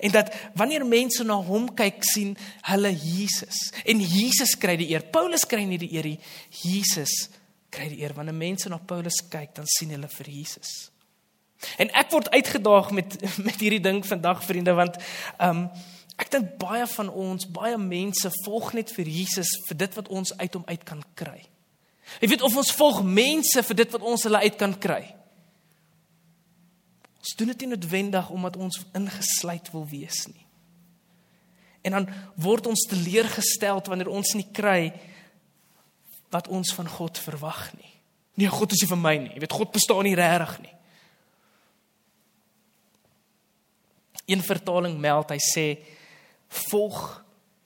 En 0.00 0.10
dat 0.10 0.34
wanneer 0.58 0.86
mense 0.86 1.22
na 1.24 1.36
hom 1.38 1.68
kyk 1.76 2.02
sien 2.02 2.34
hulle 2.66 2.90
Jesus 2.90 3.70
en 3.84 4.02
Jesus 4.02 4.56
kry 4.58 4.74
die 4.80 4.90
eer. 4.90 5.06
Paulus 5.12 5.46
kry 5.46 5.62
nie 5.68 5.78
die 5.78 5.92
eer 5.94 6.10
nie. 6.10 6.18
Jesus 6.64 7.28
kry 7.70 7.86
die 7.92 8.02
eer 8.02 8.16
wanneer 8.16 8.34
mense 8.34 8.72
na 8.72 8.80
Paulus 8.82 9.22
kyk 9.30 9.54
dan 9.60 9.70
sien 9.70 9.94
hulle 9.94 10.10
vir 10.10 10.34
Jesus. 10.34 10.89
En 11.76 11.90
ek 11.92 12.10
word 12.10 12.30
uitgedaag 12.30 12.90
met 12.96 13.16
met 13.46 13.60
hierdie 13.60 13.82
ding 13.84 14.02
vandag 14.06 14.44
vriende 14.44 14.74
want 14.78 15.00
ehm 15.38 15.64
um, 15.64 15.64
ek 16.20 16.28
dink 16.28 16.48
baie 16.60 16.84
van 16.86 17.08
ons, 17.08 17.46
baie 17.48 17.78
mense 17.80 18.28
volg 18.44 18.74
net 18.76 18.90
vir 18.92 19.08
Jesus 19.08 19.54
vir 19.68 19.78
dit 19.80 19.94
wat 19.96 20.08
ons 20.12 20.34
uit 20.36 20.54
hom 20.54 20.66
uit 20.68 20.82
kan 20.84 21.00
kry. 21.16 21.38
Jy 22.20 22.28
weet 22.28 22.42
of 22.44 22.56
ons 22.60 22.72
volg 22.76 22.98
mense 23.06 23.62
vir 23.68 23.78
dit 23.78 23.94
wat 23.94 24.04
ons 24.04 24.26
hulle 24.28 24.42
uit 24.44 24.58
kan 24.60 24.74
kry. 24.76 25.00
Ons 27.20 27.36
doen 27.40 27.52
dit 27.52 27.64
nie 27.64 27.70
noodwendig 27.72 28.28
omdat 28.36 28.58
ons 28.60 28.82
ingesluit 28.96 29.72
wil 29.72 29.86
wees 29.88 30.26
nie. 30.28 30.44
En 31.88 31.96
dan 31.96 32.08
word 32.36 32.68
ons 32.68 32.84
teleurgestel 32.90 33.80
wanneer 33.88 34.12
ons 34.12 34.34
nie 34.36 34.48
kry 34.52 34.92
wat 36.30 36.48
ons 36.52 36.74
van 36.76 36.88
God 36.88 37.18
verwag 37.18 37.70
nie. 37.78 37.88
Nee, 38.40 38.52
God 38.52 38.72
is 38.72 38.84
nie 38.84 38.90
vir 38.92 39.00
my 39.00 39.14
nie. 39.20 39.32
Jy 39.34 39.42
weet 39.44 39.56
God 39.56 39.72
bestaan 39.72 40.04
nie 40.04 40.16
regtig 40.18 40.58
nie. 40.66 40.74
Een 44.30 44.42
vertaling 44.46 44.98
meld 45.00 45.32
hy 45.34 45.40
sê 45.42 45.66
volg 46.70 47.00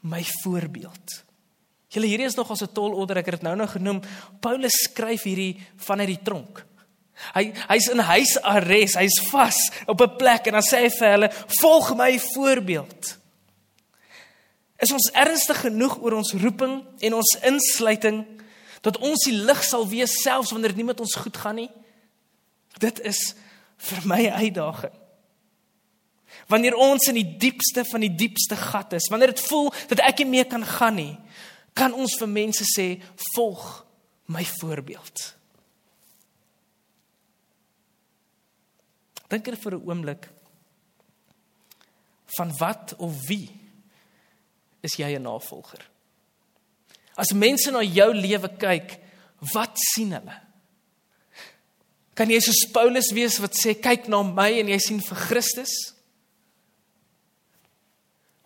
my 0.04 0.22
voorbeeld. 0.42 1.20
Julle 1.94 2.10
hierdie 2.10 2.26
is 2.26 2.36
nog 2.36 2.50
as 2.50 2.62
'n 2.62 2.72
tolorder 2.72 3.18
ek 3.18 3.26
het 3.26 3.34
dit 3.40 3.42
nou 3.42 3.56
nou 3.56 3.68
genoem. 3.68 4.00
Paulus 4.40 4.72
skryf 4.72 5.22
hierdie 5.22 5.60
vanuit 5.76 6.08
die 6.08 6.22
tronk. 6.22 6.64
Hy 7.34 7.52
hy's 7.68 7.88
in 7.88 7.98
huisarrest, 7.98 8.98
hy's 8.98 9.20
vas 9.30 9.58
op 9.86 10.00
'n 10.00 10.16
plek 10.16 10.46
en 10.46 10.52
dan 10.52 10.62
sê 10.62 10.82
hy 10.82 10.90
vir 10.90 11.10
hulle 11.10 11.30
volg 11.60 11.96
my 11.96 12.18
voorbeeld. 12.18 13.18
Is 14.78 14.92
ons 14.92 15.10
ernstig 15.12 15.60
genoeg 15.60 16.02
oor 16.02 16.18
ons 16.18 16.32
roeping 16.32 16.84
en 17.00 17.14
ons 17.14 17.38
insluiting 17.42 18.26
dat 18.80 18.98
ons 18.98 19.24
die 19.24 19.36
lig 19.36 19.64
sal 19.64 19.88
wees 19.88 20.22
selfs 20.22 20.50
wanneer 20.50 20.74
dit 20.74 20.76
nie 20.82 20.90
met 20.90 21.00
ons 21.00 21.14
goed 21.14 21.36
gaan 21.36 21.54
nie? 21.54 21.70
Dit 22.78 23.00
is 23.00 23.34
vir 23.78 24.00
my 24.04 24.26
'n 24.26 24.32
uitdaging. 24.32 25.03
Wanneer 26.48 26.76
ons 26.76 27.08
in 27.08 27.14
die 27.14 27.36
diepste 27.40 27.84
van 27.88 28.04
die 28.04 28.12
diepste 28.12 28.56
gat 28.56 28.92
is, 28.92 29.08
wanneer 29.10 29.32
dit 29.32 29.44
voel 29.48 29.70
dat 29.88 30.02
ek 30.04 30.18
nie 30.22 30.30
meer 30.36 30.48
kan 30.50 30.64
gaan 30.64 30.98
nie, 30.98 31.14
kan 31.74 31.94
ons 31.96 32.18
vir 32.20 32.30
mense 32.30 32.66
sê 32.68 32.88
volg 33.34 33.64
my 34.30 34.44
voorbeeld. 34.60 35.24
Dink 39.28 39.48
er 39.48 39.56
vir 39.56 39.74
'n 39.74 39.86
oomblik 39.88 40.28
van 42.36 42.50
wat 42.58 42.94
of 42.98 43.26
wie 43.26 43.50
is 44.82 44.96
jy 44.96 45.16
'n 45.16 45.22
navolger? 45.22 45.90
As 47.16 47.32
mense 47.32 47.70
na 47.70 47.82
jou 47.82 48.12
lewe 48.14 48.48
kyk, 48.58 49.00
wat 49.52 49.78
sien 49.94 50.12
hulle? 50.12 50.40
Kan 52.14 52.30
jy 52.30 52.40
soos 52.40 52.70
Paulus 52.72 53.12
wees 53.12 53.38
wat 53.38 53.54
sê 53.58 53.74
kyk 53.74 54.08
na 54.08 54.22
my 54.22 54.50
en 54.60 54.68
jy 54.68 54.78
sien 54.78 55.00
vir 55.00 55.16
Christus? 55.16 55.94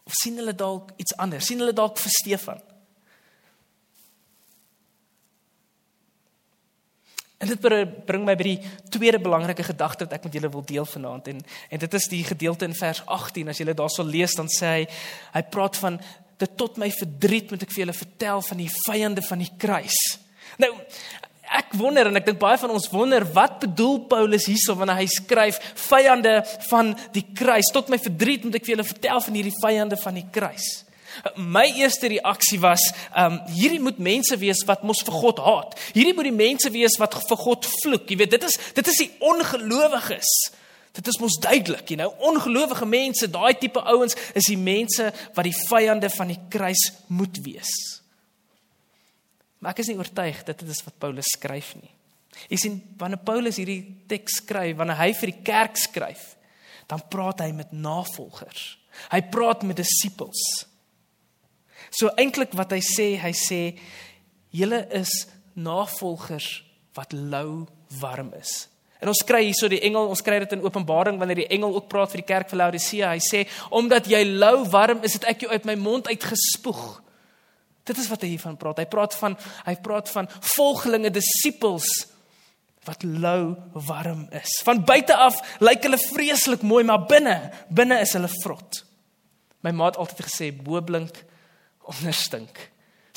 Of 0.09 0.17
sien 0.23 0.41
hulle 0.41 0.55
dalk 0.57 0.95
iets 0.97 1.13
anders? 1.21 1.47
Sien 1.47 1.61
hulle 1.61 1.77
dalk 1.77 2.01
vir 2.01 2.13
Stefan? 2.15 2.63
En 7.39 7.47
dit 7.47 7.61
bring 8.07 8.25
my 8.27 8.35
by 8.35 8.47
die 8.47 8.71
tweede 8.91 9.21
belangrike 9.23 9.63
gedagte 9.63 10.09
wat 10.09 10.17
ek 10.17 10.25
met 10.27 10.39
julle 10.39 10.51
wil 10.51 10.65
deel 10.67 10.89
vanaand 10.89 11.29
en 11.31 11.43
en 11.45 11.83
dit 11.85 11.93
is 11.95 12.09
die 12.11 12.25
gedeelte 12.27 12.67
in 12.67 12.75
vers 12.75 13.03
18 13.07 13.53
as 13.53 13.61
julle 13.63 13.77
daarso 13.79 14.03
lees 14.03 14.35
dan 14.35 14.51
sê 14.51 14.73
hy 14.73 14.89
hy 15.37 15.43
praat 15.53 15.79
van 15.79 16.01
dit 16.39 16.57
tot 16.59 16.81
my 16.83 16.89
verdriet 16.95 17.53
moet 17.53 17.63
ek 17.63 17.75
vir 17.75 17.85
julle 17.85 17.95
vertel 18.01 18.43
van 18.49 18.63
die 18.65 18.71
vyande 18.73 19.23
van 19.29 19.45
die 19.45 19.53
kruis. 19.61 20.01
Nou 20.59 20.73
ek 21.59 21.75
wonder 21.79 22.09
en 22.09 22.19
ek 22.21 22.27
dink 22.29 22.41
baie 22.41 22.59
van 22.61 22.73
ons 22.75 22.89
wonder 22.93 23.25
wat 23.37 23.59
bedoel 23.65 24.03
Paulus 24.11 24.49
hierso 24.51 24.77
wanneer 24.79 25.01
hy 25.03 25.09
skryf 25.11 25.61
vyande 25.89 26.41
van 26.69 26.93
die 27.15 27.25
kruis. 27.37 27.73
Tot 27.75 27.91
my 27.93 27.99
verdriet 28.03 28.45
moet 28.47 28.61
ek 28.61 28.69
vir 28.69 28.77
julle 28.77 28.87
vertel 28.87 29.25
van 29.27 29.41
hierdie 29.41 29.57
vyande 29.61 29.99
van 30.01 30.21
die 30.21 30.29
kruis. 30.33 30.69
My 31.35 31.65
eerste 31.81 32.11
reaksie 32.13 32.61
was, 32.63 32.83
ehm 33.11 33.39
um, 33.39 33.41
hierdie 33.51 33.83
moet 33.83 33.99
mense 33.99 34.37
wees 34.39 34.63
wat 34.69 34.85
mos 34.87 35.03
vir 35.03 35.17
God 35.19 35.43
haat. 35.43 35.75
Hierdie 35.97 36.15
moet 36.15 36.29
die 36.29 36.37
mense 36.37 36.71
wees 36.71 36.99
wat 37.01 37.17
vir 37.19 37.41
God 37.43 37.67
vloek. 37.83 38.07
Jy 38.11 38.21
weet, 38.23 38.37
dit 38.37 38.47
is 38.47 38.59
dit 38.77 38.93
is 38.95 39.03
die 39.03 39.11
ongelowiges. 39.19 40.33
Dit 40.99 41.11
is 41.11 41.19
mos 41.23 41.37
duidelik, 41.43 41.91
you 41.91 41.99
know, 41.99 42.15
ongelowige 42.27 42.87
mense, 42.89 43.29
daai 43.31 43.55
tipe 43.59 43.83
ouens 43.87 44.17
is 44.35 44.49
die 44.51 44.59
mense 44.59 45.13
wat 45.37 45.47
die 45.47 45.55
vyande 45.69 46.11
van 46.11 46.33
die 46.33 46.41
kruis 46.51 46.89
moet 47.07 47.39
wees. 47.45 47.98
Maar 49.59 49.75
ek 49.75 49.83
is 49.83 49.91
nie 49.91 49.99
oortuig 49.99 50.43
dat 50.47 50.61
dit 50.63 50.71
is 50.71 50.85
wat 50.87 50.99
Paulus 51.03 51.33
skryf 51.35 51.75
nie. 51.81 51.91
Jy 52.53 52.59
sien, 52.61 52.77
wanneer 53.01 53.23
Paulus 53.27 53.59
hierdie 53.59 53.81
teks 54.11 54.43
skryf, 54.43 54.77
wanneer 54.79 55.01
hy 55.01 55.11
vir 55.19 55.33
die 55.33 55.43
kerk 55.47 55.81
skryf, 55.81 56.25
dan 56.89 57.03
praat 57.11 57.43
hy 57.45 57.51
met 57.57 57.73
navolgers. 57.75 58.77
Hy 59.13 59.21
praat 59.33 59.65
met 59.67 59.81
disippels. 59.81 60.41
So 61.91 62.13
eintlik 62.21 62.55
wat 62.59 62.73
hy 62.77 62.81
sê, 62.85 63.11
hy 63.21 63.33
sê 63.37 63.61
julle 64.55 64.85
is 64.97 65.13
navolgers 65.59 66.63
wat 66.97 67.15
lou 67.17 67.67
warm 68.01 68.31
is. 68.39 68.69
En 68.99 69.11
ons 69.13 69.21
kry 69.27 69.45
hierso 69.47 69.69
die 69.71 69.81
engel, 69.87 70.09
ons 70.11 70.23
kry 70.27 70.41
dit 70.43 70.55
in 70.57 70.65
Openbaring 70.67 71.21
wanneer 71.21 71.45
die 71.45 71.51
engel 71.55 71.77
ook 71.77 71.87
praat 71.91 72.11
vir 72.13 72.23
die 72.23 72.29
kerk 72.29 72.49
van 72.51 72.65
Laodicea. 72.65 73.13
Hy 73.15 73.23
sê 73.23 73.45
omdat 73.75 74.09
jy 74.11 74.25
lou 74.27 74.65
warm 74.71 75.05
is, 75.07 75.15
het 75.19 75.29
ek 75.31 75.45
jou 75.45 75.53
uit 75.53 75.69
my 75.69 75.77
mond 75.79 76.11
uitgespoeg. 76.11 76.83
Dit 77.89 77.99
is 77.99 78.09
wat 78.11 78.25
hy 78.25 78.35
hiervan 78.35 78.59
praat. 78.61 78.83
Hy 78.83 78.89
praat 78.91 79.17
van 79.17 79.37
hy 79.65 79.75
praat 79.85 80.11
van 80.13 80.29
volgelinge, 80.55 81.13
disippels 81.15 81.89
wat 82.89 83.05
lou 83.05 83.53
warm 83.89 84.27
is. 84.37 84.61
Van 84.65 84.81
buite 84.85 85.17
af 85.17 85.41
lyk 85.65 85.85
hulle 85.85 86.01
vreeslik 86.01 86.65
mooi, 86.65 86.85
maar 86.89 87.05
binne, 87.09 87.37
binne 87.69 88.01
is 88.05 88.15
hulle 88.17 88.31
vrot. 88.41 88.83
My 89.65 89.75
ma 89.77 89.91
het 89.91 90.01
altyd 90.01 90.25
gesê 90.29 90.51
bo 90.55 90.81
blink 90.85 91.23
onderstink. 91.89 92.61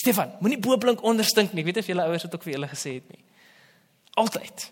Stefan, 0.02 0.34
moenie 0.42 0.60
bo 0.60 0.78
blink 0.82 1.04
onderstink 1.08 1.54
nie. 1.54 1.64
Ek 1.64 1.72
weet 1.72 1.82
of 1.84 1.90
julle 1.92 2.08
ouers 2.10 2.28
dit 2.28 2.38
ook 2.38 2.48
vir 2.48 2.56
julle 2.56 2.72
gesê 2.72 2.96
het 2.98 3.12
nie. 3.12 3.24
Altyd. 4.20 4.70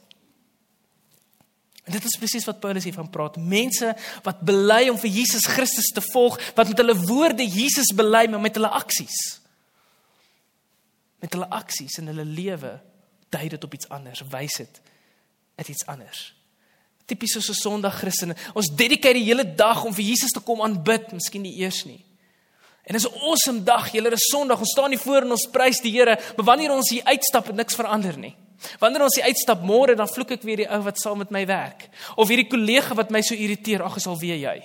En 1.88 1.96
dit 1.96 2.06
is 2.06 2.18
presies 2.22 2.48
wat 2.50 2.60
Paulus 2.62 2.86
hiervan 2.86 3.08
praat. 3.12 3.38
Mense 3.40 3.94
wat 4.26 4.42
bely 4.46 4.88
om 4.92 4.98
vir 5.00 5.12
Jesus 5.22 5.48
Christus 5.50 5.92
te 5.96 6.04
volg, 6.12 6.40
wat 6.58 6.72
met 6.72 6.82
hulle 6.82 6.98
woorde 7.06 7.46
Jesus 7.46 7.94
bely, 7.96 8.26
maar 8.32 8.44
met 8.44 8.60
hulle 8.60 8.72
aksies 8.82 9.39
met 11.20 11.34
hulle 11.34 11.50
aksies 11.50 11.98
en 12.00 12.12
hulle 12.12 12.26
lewe 12.26 12.80
dui 13.30 13.48
dit 13.50 13.64
op 13.64 13.74
iets 13.74 13.90
anders, 13.90 14.24
wys 14.32 14.58
dit 14.58 14.82
dit 15.60 15.74
iets 15.74 15.86
anders. 15.92 16.20
Tipies 17.06 17.34
soos 17.34 17.50
'n 17.50 17.54
Sondag 17.54 17.98
Christen. 18.00 18.36
Ons 18.54 18.70
dedikeer 18.76 19.14
die 19.14 19.24
hele 19.24 19.44
dag 19.56 19.84
om 19.84 19.94
vir 19.94 20.06
Jesus 20.06 20.32
te 20.32 20.40
kom 20.40 20.62
aanbid, 20.62 21.12
miskien 21.12 21.42
nie 21.42 21.58
eers 21.58 21.84
nie. 21.86 22.06
En 22.84 22.94
dis 22.94 23.06
'n 23.08 23.14
awesome 23.14 23.64
dag, 23.64 23.92
julle 23.92 24.12
is 24.12 24.30
Sondag, 24.32 24.60
ons 24.60 24.72
staan 24.72 24.90
hier 24.90 25.00
voor 25.00 25.22
en 25.22 25.32
ons 25.32 25.48
prys 25.52 25.82
die 25.82 25.92
Here, 25.92 26.20
maar 26.38 26.46
wanneer 26.46 26.72
ons 26.72 26.90
hier 26.90 27.04
uitstap 27.04 27.48
het 27.48 27.56
niks 27.56 27.76
verander 27.76 28.18
nie. 28.18 28.36
Wanneer 28.80 29.02
ons 29.02 29.16
hier 29.16 29.26
uitstap 29.26 29.62
môre 29.62 29.96
dan 29.96 30.08
vloek 30.08 30.32
ek 30.32 30.44
weer 30.44 30.58
die 30.58 30.70
ou 30.70 30.82
wat 30.82 31.00
saam 31.00 31.18
met 31.18 31.32
my 31.32 31.46
werk 31.46 31.90
of 32.16 32.28
hierdie 32.28 32.48
kollega 32.48 32.96
wat 32.96 33.10
my 33.10 33.22
so 33.22 33.36
irriteer, 33.36 33.84
ag, 33.84 33.96
is 33.96 34.08
al 34.08 34.20
weer 34.20 34.36
jy. 34.36 34.64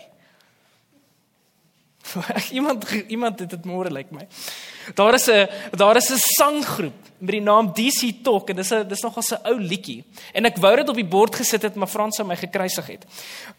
iemand 2.58 2.90
iemand 3.08 3.38
het 3.38 3.50
dit 3.50 3.64
môre 3.64 3.90
lyk 3.90 4.10
like 4.10 4.14
my. 4.14 4.26
Daar 4.94 5.14
is 5.14 5.26
'n 5.28 5.48
daar 5.76 5.96
is 5.96 6.10
'n 6.10 6.18
sanggroep 6.18 6.92
met 7.18 7.30
die 7.30 7.40
naam 7.40 7.72
DC 7.72 8.22
Talk 8.22 8.50
en 8.50 8.56
dis 8.56 8.70
'n 8.72 8.88
dis 8.88 9.00
nogal 9.00 9.22
'n 9.22 9.46
ou 9.46 9.60
liedjie. 9.60 10.04
En 10.32 10.44
ek 10.44 10.56
wou 10.56 10.76
dit 10.76 10.88
op 10.88 10.94
die 10.94 11.04
bord 11.04 11.34
gesit 11.34 11.62
het, 11.62 11.74
maar 11.74 11.88
Frans 11.88 12.18
het 12.18 12.26
my 12.26 12.36
gekruisig 12.36 12.86
het. 12.86 13.04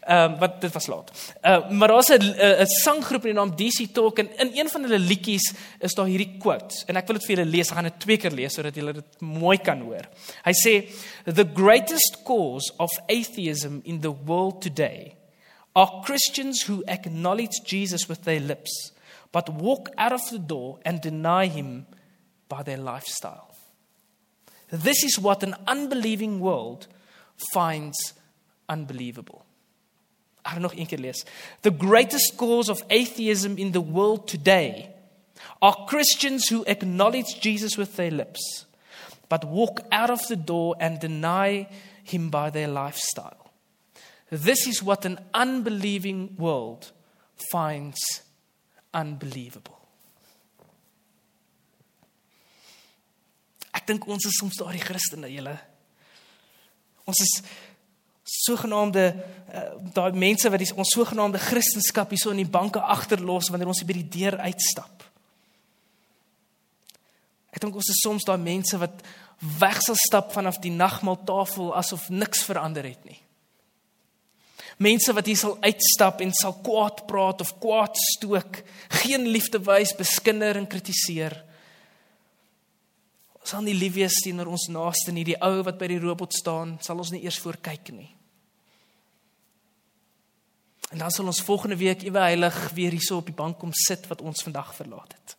Ehm 0.00 0.32
uh, 0.32 0.38
wat 0.38 0.60
dit 0.60 0.72
was 0.72 0.86
laat. 0.86 1.10
Ehm 1.40 1.62
uh, 1.62 1.70
maar 1.70 1.88
daar's 1.88 2.08
'n 2.08 2.22
'n 2.62 2.66
sanggroep 2.66 3.22
met 3.22 3.34
die 3.34 3.40
naam 3.40 3.56
DC 3.56 3.92
Talk 3.92 4.18
en 4.18 4.28
in 4.38 4.50
een 4.54 4.68
van 4.68 4.82
hulle 4.82 4.98
liedjies 4.98 5.54
is 5.80 5.94
daar 5.94 6.06
hierdie 6.06 6.36
quote 6.38 6.84
en 6.86 6.96
ek 6.96 7.06
wil 7.06 7.16
dit 7.16 7.26
vir 7.26 7.36
julle 7.36 7.50
lees. 7.50 7.68
Ek 7.68 7.74
gaan 7.74 7.90
dit 7.90 8.00
twee 8.00 8.16
keer 8.16 8.32
lees 8.32 8.54
sodat 8.54 8.74
julle 8.74 8.92
dit 8.92 9.20
mooi 9.20 9.58
kan 9.58 9.80
hoor. 9.80 10.08
Hy 10.44 10.52
sê 10.52 10.88
the 11.24 11.48
greatest 11.54 12.22
cause 12.24 12.72
of 12.78 12.90
atheism 13.08 13.80
in 13.84 14.00
the 14.00 14.14
world 14.24 14.60
today 14.60 15.16
are 15.76 16.02
Christians 16.04 16.62
who 16.62 16.82
acknowledge 16.88 17.60
Jesus 17.64 18.08
with 18.08 18.24
their 18.24 18.40
lips, 18.40 18.92
but 19.30 19.52
walk 19.52 19.90
out 19.98 20.12
of 20.12 20.22
the 20.30 20.38
door 20.38 20.78
and 20.86 21.00
deny 21.02 21.46
him 21.46 21.86
by 22.48 22.62
their 22.62 22.78
lifestyle. 22.78 23.54
This 24.70 25.04
is 25.04 25.18
what 25.18 25.42
an 25.42 25.54
unbelieving 25.66 26.40
world 26.40 26.86
finds 27.52 28.14
unbelievable. 28.68 29.44
The 31.62 31.76
greatest 31.76 32.36
cause 32.36 32.68
of 32.68 32.82
atheism 32.88 33.58
in 33.58 33.72
the 33.72 33.80
world 33.80 34.28
today 34.28 34.94
are 35.60 35.86
Christians 35.86 36.48
who 36.48 36.64
acknowledge 36.66 37.40
Jesus 37.40 37.76
with 37.76 37.96
their 37.96 38.10
lips, 38.10 38.64
but 39.28 39.44
walk 39.44 39.80
out 39.92 40.08
of 40.08 40.26
the 40.28 40.36
door 40.36 40.76
and 40.80 41.00
deny 41.00 41.68
him 42.02 42.30
by 42.30 42.48
their 42.50 42.68
lifestyle. 42.68 43.45
This 44.30 44.66
is 44.66 44.82
what 44.82 45.04
an 45.04 45.18
unbelieving 45.32 46.34
world 46.36 46.92
finds 47.50 48.00
unbelievable. 48.94 49.76
Ek 53.76 53.86
dink 53.86 54.06
ons 54.08 54.26
is 54.26 54.38
soms 54.40 54.58
daardie 54.58 54.82
Christene, 54.82 55.30
julle. 55.30 55.54
Ons 57.06 57.22
is 57.22 57.34
sogenaamde 58.26 59.04
uh, 59.54 59.66
daai 59.94 60.16
mense 60.18 60.50
wat 60.50 60.62
die, 60.62 60.72
ons 60.74 60.94
sogenaamde 60.96 61.38
kristendom 61.38 62.10
hierso 62.10 62.32
in 62.34 62.42
die 62.42 62.50
banke 62.50 62.82
agterlos 62.82 63.52
wanneer 63.52 63.70
ons 63.70 63.84
by 63.86 63.94
die 64.00 64.08
deur 64.16 64.40
uitstap. 64.42 65.04
Ek 67.54 67.62
dink 67.62 67.78
ons 67.78 67.92
is 67.92 68.02
soms 68.02 68.26
daai 68.26 68.40
mense 68.42 68.80
wat 68.82 69.04
weg 69.60 69.78
sal 69.84 69.98
stap 70.00 70.32
vanaf 70.34 70.58
die 70.64 70.74
nagmaaltafel 70.74 71.70
asof 71.78 72.08
niks 72.10 72.42
verander 72.48 72.88
het 72.88 73.06
nie. 73.06 73.20
Mense 74.76 75.12
wat 75.16 75.28
hier 75.28 75.38
sal 75.40 75.56
uitstap 75.64 76.20
en 76.20 76.34
sal 76.36 76.58
kwaad 76.64 77.06
praat 77.08 77.40
of 77.40 77.54
kwaad 77.62 77.96
stook, 77.96 78.60
geen 79.02 79.24
liefde 79.28 79.60
wys, 79.64 79.94
beskinder 79.96 80.58
en 80.60 80.68
kritiseer. 80.68 81.38
Ons 83.40 83.54
sal 83.54 83.64
nie 83.64 83.76
lief 83.76 83.94
wees 83.94 84.18
teenoor 84.20 84.50
ons 84.52 84.66
naaste 84.74 85.14
nie, 85.16 85.24
die 85.24 85.38
ou 85.40 85.62
wat 85.64 85.78
by 85.80 85.88
die 85.88 86.02
robot 86.02 86.36
staan, 86.36 86.76
sal 86.84 87.00
ons 87.00 87.14
nie 87.14 87.22
eers 87.24 87.38
voor 87.40 87.56
kyk 87.64 87.92
nie. 87.94 88.10
En 90.92 91.00
dan 91.00 91.10
sal 91.10 91.26
ons 91.26 91.40
volgende 91.46 91.78
week 91.80 92.04
ewe 92.04 92.20
heilig 92.20 92.58
weer 92.76 92.92
hierso 92.94 93.22
op 93.22 93.30
die 93.30 93.36
bank 93.36 93.58
kom 93.58 93.72
sit 93.74 94.04
wat 94.10 94.20
ons 94.20 94.44
vandag 94.44 94.74
verlaat 94.76 95.16
het. 95.16 95.36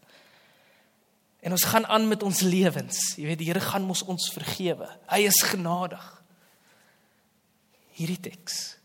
En 1.45 1.53
ons 1.53 1.67
gaan 1.69 1.85
aan 1.85 2.07
met 2.09 2.23
ons 2.25 2.41
lewens. 2.41 2.97
Jy 3.15 3.29
weet 3.29 3.39
die 3.39 3.47
Here 3.51 3.61
gaan 3.63 3.85
mos 3.87 4.01
ons 4.03 4.31
vergewe. 4.33 4.89
Hy 5.07 5.21
is 5.29 5.37
genadig. 5.45 6.03
Hierdie 7.95 8.19
teks 8.31 8.76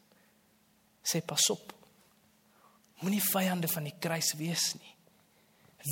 sê 1.02 1.20
pas 1.24 1.50
op. 1.50 1.72
Moenie 3.02 3.22
vyande 3.22 3.68
van 3.68 3.84
die 3.84 3.94
kruis 3.98 4.32
wees 4.38 4.74
nie. 4.78 4.94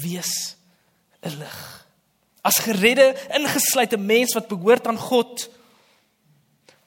Wees 0.02 0.56
'n 1.22 1.38
lig. 1.38 1.86
As 2.42 2.58
geredde, 2.58 3.16
ingesluite 3.36 3.96
mens 3.96 4.34
wat 4.34 4.48
behoort 4.48 4.86
aan 4.86 4.98
God, 4.98 5.50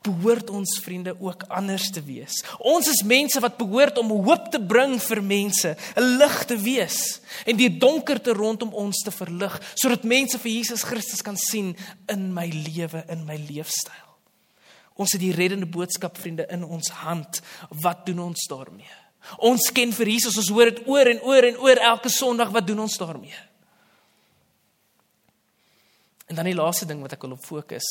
behoort 0.03 0.49
ons 0.49 0.79
vriende 0.83 1.15
ook 1.19 1.43
anders 1.47 1.89
te 1.93 2.01
wees. 2.03 2.41
Ons 2.59 2.89
is 2.91 3.03
mense 3.07 3.39
wat 3.39 3.57
behoort 3.57 3.97
om 4.01 4.11
hoop 4.25 4.49
te 4.51 4.59
bring 4.59 4.97
vir 5.01 5.21
mense, 5.23 5.75
'n 5.95 6.17
lig 6.17 6.45
te 6.45 6.57
wees 6.57 7.21
en 7.45 7.57
die 7.57 7.77
donkerte 7.77 8.33
rondom 8.33 8.73
ons 8.73 9.03
te 9.03 9.11
verlig 9.11 9.59
sodat 9.75 10.03
mense 10.03 10.37
vir 10.39 10.51
Jesus 10.51 10.83
Christus 10.83 11.21
kan 11.21 11.37
sien 11.37 11.75
in 12.07 12.33
my 12.33 12.47
lewe, 12.47 13.03
in 13.09 13.25
my 13.25 13.37
leefstyl. 13.37 14.12
Ons 14.99 15.15
het 15.15 15.21
die 15.23 15.33
reddende 15.33 15.69
boodskap 15.69 16.17
vriende 16.21 16.45
in 16.53 16.63
ons 16.63 16.91
hand. 17.03 17.41
Wat 17.81 18.05
doen 18.05 18.19
ons 18.29 18.45
daarmee? 18.49 18.99
Ons 19.47 19.69
ken 19.73 19.93
vir 19.95 20.11
Jesus, 20.13 20.37
ons 20.37 20.51
hoor 20.51 20.69
dit 20.69 20.83
oor 20.89 21.09
en 21.09 21.21
oor 21.23 21.47
en 21.47 21.59
oor 21.63 21.81
elke 21.93 22.11
Sondag, 22.11 22.51
wat 22.53 22.67
doen 22.67 22.83
ons 22.83 22.97
daarmee? 22.99 23.39
En 26.27 26.39
dan 26.39 26.49
die 26.49 26.57
laaste 26.57 26.87
ding 26.89 27.01
wat 27.03 27.15
ek 27.15 27.23
wil 27.25 27.37
op 27.37 27.45
fokus 27.45 27.87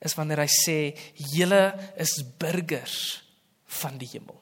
is 0.00 0.14
wanneer 0.16 0.40
hy 0.40 0.48
sê 0.48 0.76
julle 1.34 1.64
is 2.00 2.14
burgers 2.40 3.20
van 3.80 3.98
die 4.00 4.08
hemel. 4.14 4.38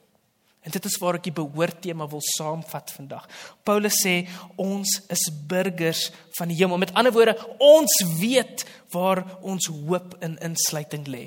En 0.63 0.75
dit 0.75 0.85
is 0.85 0.99
waar 1.01 1.17
ek 1.19 1.25
die 1.27 1.35
behoort 1.35 1.81
tema 1.83 2.07
wil 2.11 2.23
saamvat 2.23 2.93
vandag. 2.95 3.27
Paulus 3.67 3.99
sê 4.05 4.21
ons 4.61 4.91
is 5.11 5.25
burgers 5.51 6.09
van 6.39 6.53
die 6.53 6.59
hemel. 6.61 6.81
Met 6.83 6.93
ander 6.99 7.15
woorde, 7.15 7.35
ons 7.63 7.95
weet 8.21 8.67
waar 8.93 9.25
ons 9.41 9.71
hoop 9.73 10.19
in 10.23 10.37
insluiting 10.45 11.09
lê. 11.11 11.25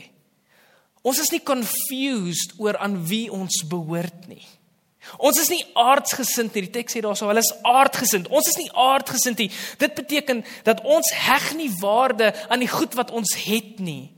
Ons 1.01 1.20
is 1.24 1.31
nie 1.34 1.41
confused 1.41 2.58
oor 2.62 2.77
aan 2.77 3.00
wie 3.10 3.25
ons 3.34 3.63
behoort 3.70 4.27
nie. 4.29 4.43
Ons 5.17 5.39
is 5.41 5.50
nie 5.50 5.63
aardsgesind 5.74 6.53
nie. 6.53 6.67
Die 6.67 6.74
teks 6.77 6.93
sê 6.93 7.01
daarso, 7.01 7.25
hulle 7.29 7.41
is 7.41 7.53
aardgesind. 7.65 8.29
Ons 8.29 8.51
is 8.51 8.60
nie 8.62 8.70
aardgesind 8.77 9.41
nie. 9.41 9.50
Dit 9.81 9.96
beteken 9.98 10.43
dat 10.67 10.84
ons 10.86 11.10
heg 11.17 11.51
nie 11.58 11.72
waarde 11.81 12.29
aan 12.53 12.62
die 12.62 12.70
goed 12.70 12.93
wat 13.00 13.10
ons 13.12 13.34
het 13.48 13.79
nie. 13.81 14.12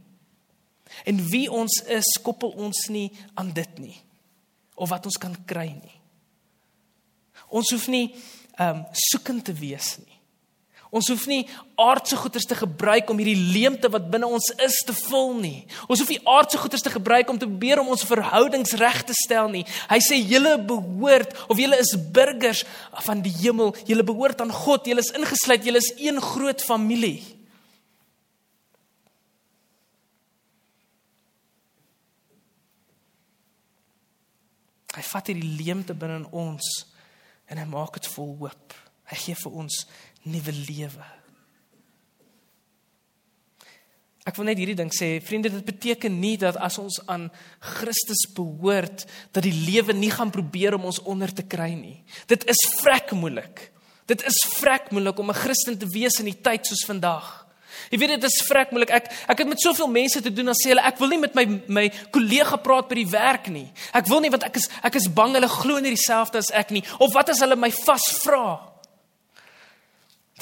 En 1.08 1.22
wie 1.32 1.48
ons 1.52 1.80
is, 1.88 2.10
koppel 2.24 2.52
ons 2.60 2.88
nie 2.94 3.10
aan 3.40 3.54
dit 3.56 3.80
nie 3.80 3.98
of 4.74 4.90
wat 4.90 5.06
ons 5.06 5.20
kan 5.22 5.36
kry 5.48 5.70
nie. 5.70 5.98
Ons 7.54 7.72
hoef 7.76 7.88
nie 7.94 8.08
ehm 8.58 8.80
um, 8.80 8.82
soekend 9.10 9.46
te 9.46 9.54
wees 9.58 9.96
nie. 10.02 10.13
Ons 10.94 11.08
hoef 11.10 11.24
nie 11.26 11.42
aardse 11.82 12.14
goederes 12.22 12.46
te 12.46 12.54
gebruik 12.54 13.10
om 13.10 13.18
hierdie 13.18 13.50
leemte 13.56 13.90
wat 13.90 14.12
binne 14.14 14.28
ons 14.30 14.52
is 14.62 14.76
te 14.86 14.94
vul 14.94 15.32
nie. 15.40 15.64
Ons 15.90 16.04
hoef 16.04 16.12
nie 16.14 16.20
aardse 16.30 16.60
goederes 16.62 16.86
te 16.86 16.94
gebruik 16.94 17.32
om 17.34 17.40
te 17.42 17.50
probeer 17.50 17.82
om 17.82 17.90
ons 17.96 18.06
verhoudings 18.06 18.76
reg 18.78 19.00
te 19.08 19.16
stel 19.18 19.50
nie. 19.50 19.64
Hy 19.90 20.00
sê 20.06 20.20
julle 20.22 20.60
behoort 20.70 21.34
of 21.48 21.58
julle 21.58 21.82
is 21.82 21.96
burgers 22.14 22.62
van 23.08 23.26
die 23.26 23.34
hemel. 23.40 23.74
Julle 23.90 24.06
behoort 24.06 24.46
aan 24.46 24.54
God. 24.54 24.86
Julle 24.86 25.02
is 25.02 25.10
ingesluit. 25.18 25.66
Julle 25.66 25.82
is 25.82 25.90
een 25.98 26.22
groot 26.22 26.62
familie. 26.62 27.24
Hy 34.94 35.02
vat 35.10 35.34
hierdie 35.34 35.56
leemte 35.58 35.98
binne 35.98 36.22
in 36.22 36.32
ons 36.38 36.74
en 37.50 37.58
hy 37.58 37.66
maak 37.66 37.98
dit 37.98 38.14
vol 38.14 38.36
hoop. 38.46 38.84
Hy 39.14 39.20
gee 39.28 39.38
vir 39.38 39.60
ons 39.62 39.84
nuwe 40.26 40.54
lewe. 40.66 41.10
Ek 44.24 44.38
wil 44.40 44.48
net 44.48 44.60
hierdie 44.62 44.78
ding 44.80 44.92
sê, 44.96 45.18
vriende, 45.20 45.52
dit 45.52 45.66
beteken 45.68 46.14
nie 46.16 46.38
dat 46.40 46.56
as 46.64 46.80
ons 46.80 47.02
aan 47.12 47.28
Christus 47.76 48.24
behoort, 48.32 49.04
dat 49.36 49.44
die 49.44 49.52
lewe 49.52 49.94
nie 49.98 50.12
gaan 50.14 50.32
probeer 50.32 50.78
om 50.78 50.88
ons 50.88 51.02
onder 51.04 51.32
te 51.36 51.44
kry 51.44 51.74
nie. 51.76 51.98
Dit 52.32 52.48
is 52.48 52.62
vrek 52.80 53.12
moeilik. 53.20 53.68
Dit 54.08 54.24
is 54.28 54.40
vrek 54.62 54.90
moeilik 54.96 55.20
om 55.20 55.30
'n 55.30 55.42
Christen 55.44 55.78
te 55.78 55.88
wees 55.92 56.20
in 56.20 56.32
die 56.32 56.42
tyd 56.42 56.66
soos 56.66 56.86
vandag. 56.88 57.44
Jy 57.92 58.00
weet 58.00 58.10
dit 58.10 58.24
is 58.24 58.42
vrek 58.48 58.72
moeilik. 58.72 58.92
Ek 58.92 59.12
ek 59.28 59.38
het 59.38 59.48
met 59.48 59.60
soveel 59.60 59.88
mense 59.88 60.22
te 60.22 60.34
doen 60.34 60.46
dan 60.46 60.56
sê 60.56 60.70
hulle 60.70 60.88
ek 60.88 61.00
wil 61.00 61.08
nie 61.08 61.20
met 61.20 61.36
my 61.36 61.46
my 61.68 61.92
kollega 62.12 62.56
praat 62.56 62.88
by 62.88 62.96
die 62.96 63.12
werk 63.12 63.48
nie. 63.48 63.72
Ek 63.94 64.08
wil 64.08 64.20
nie 64.20 64.30
want 64.30 64.44
ek 64.44 64.56
is 64.56 64.70
ek 64.82 64.96
is 64.96 65.08
bang 65.08 65.34
hulle 65.34 65.48
glo 65.48 65.80
nie 65.80 65.96
dieselfde 65.96 66.38
as 66.38 66.52
ek 66.52 66.72
nie 66.72 66.84
of 67.00 67.14
wat 67.14 67.30
as 67.30 67.40
hulle 67.40 67.56
my 67.56 67.72
vasvra? 67.72 68.73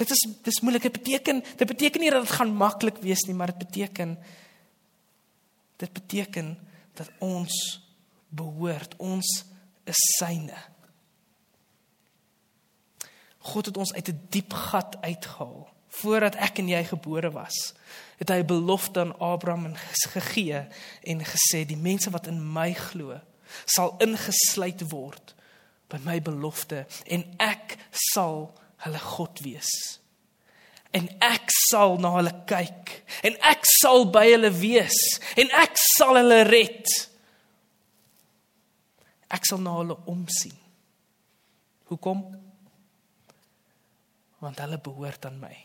Dit 0.01 0.09
is 0.09 0.21
dis 0.41 0.59
moeilik. 0.65 0.87
Dit 0.89 0.97
beteken 0.97 1.43
dit 1.57 1.67
beteken 1.67 2.01
nie 2.01 2.09
dat 2.09 2.25
dit 2.25 2.37
gaan 2.39 2.53
maklik 2.57 2.97
wees 3.05 3.21
nie, 3.29 3.37
maar 3.37 3.53
dit 3.53 3.61
beteken 3.67 4.17
dit 5.81 5.93
beteken 5.93 6.57
dat 6.97 7.09
ons 7.19 7.53
behoort 8.29 8.95
ons 8.97 9.29
is 9.89 10.01
syne. 10.17 10.57
God 13.41 13.65
het 13.65 13.77
ons 13.77 13.93
uit 13.93 14.09
'n 14.09 14.27
diep 14.29 14.53
gat 14.53 14.97
uitgehaal 15.01 15.69
voordat 15.91 16.35
ek 16.35 16.57
en 16.57 16.69
jy 16.69 16.83
gebore 16.83 17.31
was, 17.31 17.73
het 18.17 18.29
hy 18.29 18.39
'n 18.41 18.45
belofte 18.45 18.99
aan 18.99 19.19
Abraham 19.19 19.75
gegee 20.13 20.67
en 21.03 21.25
gesê 21.25 21.65
die 21.65 21.77
mense 21.77 22.09
wat 22.09 22.27
in 22.27 22.53
my 22.53 22.73
glo, 22.73 23.19
sal 23.65 23.95
ingesluit 23.99 24.89
word 24.89 25.35
by 25.87 25.97
my 26.03 26.21
belofte 26.21 26.85
en 27.05 27.25
ek 27.37 27.77
sal 28.13 28.60
hulle 28.85 29.01
God 29.03 29.41
wees. 29.45 29.71
En 30.91 31.07
ek 31.23 31.51
sal 31.55 31.95
na 32.03 32.11
hulle 32.17 32.33
kyk 32.49 32.93
en 33.27 33.37
ek 33.47 33.63
sal 33.69 34.05
by 34.11 34.25
hulle 34.33 34.51
wees 34.59 34.99
en 35.39 35.53
ek 35.61 35.79
sal 35.79 36.19
hulle 36.19 36.41
red. 36.49 36.83
Ek 39.31 39.47
sal 39.47 39.63
na 39.63 39.77
hulle 39.79 39.95
omsien. 40.11 40.57
Hoekom? 41.91 42.23
Want 44.43 44.63
hulle 44.63 44.79
behoort 44.83 45.27
aan 45.27 45.39
my 45.39 45.55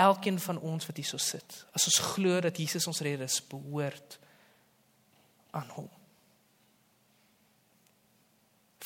elkeen 0.00 0.40
van 0.40 0.58
ons 0.58 0.86
wat 0.86 0.96
hierso 0.96 1.18
sit, 1.20 1.64
as 1.76 1.86
ons 1.90 2.00
glo 2.14 2.40
dat 2.40 2.56
Jesus 2.56 2.86
ons 2.86 3.00
redder 3.04 3.28
is, 3.28 3.40
behoort 3.50 4.18
aan 5.56 5.68
hom. 5.76 5.88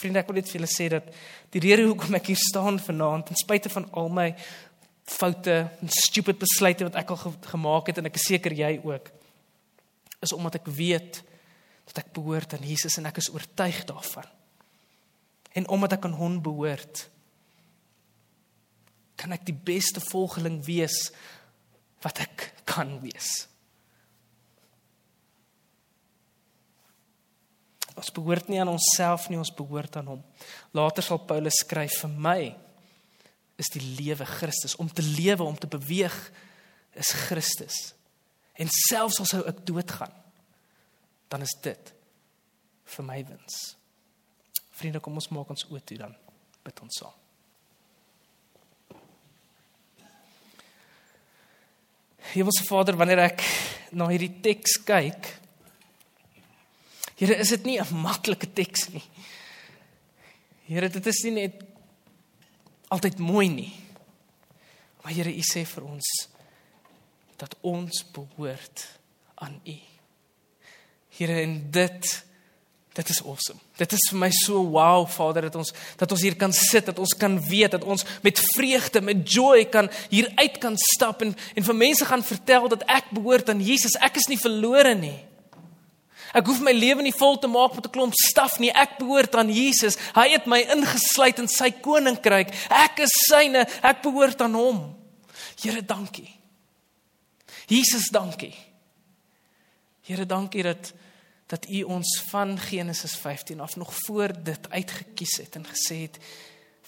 Vriende, 0.04 0.20
ek 0.20 0.28
wil 0.28 0.36
net 0.36 0.50
vir 0.50 0.58
julle 0.58 0.68
sê 0.68 0.86
dat 0.92 1.06
die 1.54 1.62
rede 1.64 1.86
hoekom 1.88 2.12
ek 2.18 2.26
hier 2.28 2.40
staan 2.40 2.76
vanaand, 2.76 3.30
ten 3.30 3.38
spyte 3.40 3.70
van 3.72 3.86
al 3.96 4.10
my 4.12 4.26
foute 5.08 5.54
en 5.64 5.92
stupid 5.92 6.36
besluite 6.42 6.84
wat 6.84 6.98
ek 7.00 7.12
al 7.14 7.20
ge 7.22 7.32
gemaak 7.48 7.88
het 7.88 8.00
en 8.02 8.10
ek 8.10 8.18
is 8.20 8.26
seker 8.28 8.52
jy 8.52 8.74
ook, 8.84 9.08
is 10.20 10.34
omdat 10.36 10.58
ek 10.60 10.68
weet 10.76 11.22
dat 11.88 12.02
ek 12.02 12.12
behoort 12.16 12.52
aan 12.52 12.68
Jesus 12.68 12.98
en 13.00 13.08
ek 13.08 13.22
is 13.22 13.30
oortuig 13.32 13.80
daarvan. 13.88 14.28
En 15.56 15.70
omdat 15.72 15.96
ek 15.96 16.04
aan 16.10 16.18
hom 16.20 16.36
behoort, 16.44 17.06
kan 19.16 19.32
ek 19.32 19.48
die 19.48 19.56
beste 19.56 20.04
volgeling 20.04 20.60
wees 20.68 21.08
wat 22.04 22.20
ek 22.26 22.50
kan 22.68 22.98
wees. 23.00 23.46
Ons 28.04 28.12
behoort 28.12 28.50
nie 28.52 28.60
aan 28.60 28.68
onsself 28.68 29.30
nie, 29.30 29.38
ons 29.40 29.52
behoort 29.56 29.96
aan 29.96 30.10
hom. 30.12 30.22
Later 30.76 31.04
sal 31.06 31.22
Paulus 31.24 31.62
skryf 31.62 32.02
vir 32.02 32.16
my 32.26 32.40
is 33.56 33.70
die 33.72 33.80
lewe 33.96 34.26
Christus 34.28 34.74
om 34.82 34.90
te 34.92 35.02
lewe 35.04 35.46
om 35.46 35.56
te 35.56 35.70
beweeg 35.70 36.14
is 37.00 37.14
Christus. 37.24 37.94
En 38.60 38.68
selfs 38.68 39.22
al 39.22 39.28
sou 39.30 39.40
ek 39.48 39.62
doodgaan, 39.66 40.12
dan 41.32 41.42
is 41.46 41.54
dit 41.64 41.92
vir 42.94 43.06
my 43.08 43.22
wins. 43.24 43.60
Vriende, 44.74 45.00
kom 45.00 45.16
ons 45.16 45.30
maak 45.32 45.54
ons 45.54 45.64
oë 45.70 45.80
toe 45.86 45.98
dan 46.02 46.12
bid 46.66 46.82
ons 46.84 46.98
saam. 47.00 47.20
Hemelse 52.34 52.66
Vader, 52.68 52.98
wanneer 53.00 53.24
ek 53.30 53.44
na 53.94 54.10
hierdie 54.10 54.42
teks 54.44 54.76
kyk, 54.84 55.30
Here, 57.14 57.36
is 57.38 57.48
dit 57.48 57.64
nie 57.64 57.78
'n 57.80 57.94
maklike 57.94 58.52
teks 58.52 58.88
nie. 58.88 59.02
Here, 60.66 60.88
dit 60.88 61.06
is 61.06 61.22
nie 61.22 61.30
net 61.30 61.62
altyd 62.88 63.18
mooi 63.18 63.48
nie. 63.48 63.72
Maar 65.02 65.12
Here, 65.12 65.30
U 65.30 65.42
sê 65.42 65.64
vir 65.66 65.84
ons 65.84 66.28
dat 67.36 67.54
ons 67.60 68.04
behoort 68.12 68.86
aan 69.34 69.60
U. 69.66 69.78
Here, 71.18 71.42
en 71.42 71.70
dit 71.70 72.24
dit 72.94 73.08
is 73.08 73.22
awesome. 73.24 73.58
Dit 73.76 73.92
is 73.92 74.04
vir 74.10 74.18
my 74.18 74.30
so 74.30 74.60
wow, 74.70 75.02
Vader, 75.10 75.42
dat 75.42 75.56
ons 75.58 75.72
dat 75.98 76.12
ons 76.14 76.22
hier 76.22 76.36
kan 76.38 76.52
sit, 76.52 76.86
dat 76.86 76.98
ons 76.98 77.14
kan 77.18 77.40
weet 77.42 77.70
dat 77.74 77.84
ons 77.84 78.04
met 78.22 78.38
vreugde, 78.54 79.00
met 79.00 79.26
joy 79.26 79.64
kan 79.64 79.90
hier 80.10 80.30
uit 80.36 80.58
kan 80.62 80.76
stap 80.78 81.22
en 81.22 81.34
en 81.54 81.64
vir 81.64 81.74
mense 81.74 82.06
gaan 82.06 82.22
vertel 82.22 82.68
dat 82.68 82.86
ek 82.86 83.10
behoort 83.10 83.50
aan 83.50 83.60
Jesus. 83.60 83.98
Ek 83.98 84.16
is 84.16 84.30
nie 84.30 84.38
verlore 84.38 84.94
nie. 84.94 85.18
Ek 86.34 86.46
hoef 86.50 86.60
my 86.60 86.72
lewe 86.74 87.04
nie 87.06 87.14
vol 87.14 87.38
te 87.38 87.46
maak 87.46 87.76
met 87.76 87.86
'n 87.86 87.94
klomp 87.94 88.14
staf 88.14 88.58
nie. 88.58 88.70
Ek 88.70 88.98
behoort 88.98 89.34
aan 89.34 89.50
Jesus. 89.52 89.96
Hy 90.14 90.28
het 90.30 90.46
my 90.46 90.60
ingesluit 90.60 91.38
in 91.38 91.48
sy 91.48 91.70
koninkryk. 91.70 92.50
Ek 92.70 92.98
is 92.98 93.12
syne. 93.30 93.66
Ek 93.82 94.02
behoort 94.02 94.40
aan 94.40 94.54
hom. 94.54 94.96
Here, 95.62 95.82
dankie. 95.82 96.30
Jesus, 97.66 98.10
dankie. 98.10 98.54
Here, 100.02 100.26
dankie 100.26 100.62
dat 100.62 100.92
dat 101.46 101.68
U 101.68 101.82
ons 101.82 102.22
van 102.30 102.58
Genesis 102.58 103.16
15 103.16 103.60
af 103.60 103.76
nog 103.76 103.92
voor 104.06 104.32
dit 104.42 104.70
uitgekies 104.70 105.36
het 105.36 105.54
en 105.54 105.66
gesê 105.66 105.96
het 106.00 106.18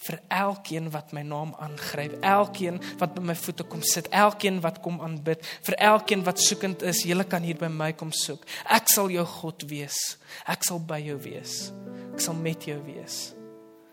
vir 0.05 0.19
elkeen 0.29 0.91
wat 0.93 1.13
my 1.15 1.23
naam 1.25 1.53
aangryp, 1.63 2.17
elkeen 2.25 2.77
wat 3.01 3.15
by 3.15 3.23
my 3.31 3.35
voete 3.37 3.65
kom 3.67 3.81
sit, 3.85 4.09
elkeen 4.13 4.59
wat 4.63 4.79
kom 4.85 4.99
aanbid, 5.03 5.41
vir 5.65 5.77
elkeen 5.89 6.23
wat 6.27 6.41
soekend 6.43 6.85
is, 6.85 7.03
julle 7.07 7.25
kan 7.27 7.45
hier 7.45 7.57
by 7.59 7.69
my 7.71 7.91
kom 7.97 8.13
soek. 8.13 8.45
Ek 8.77 8.91
sal 8.93 9.09
jou 9.13 9.25
God 9.39 9.65
wees. 9.71 9.97
Ek 10.45 10.63
sal 10.67 10.79
by 10.79 11.01
jou 11.01 11.17
wees. 11.25 11.71
Ek 12.13 12.23
sal 12.23 12.37
met 12.37 12.69
jou 12.69 12.77
wees. 12.85 13.17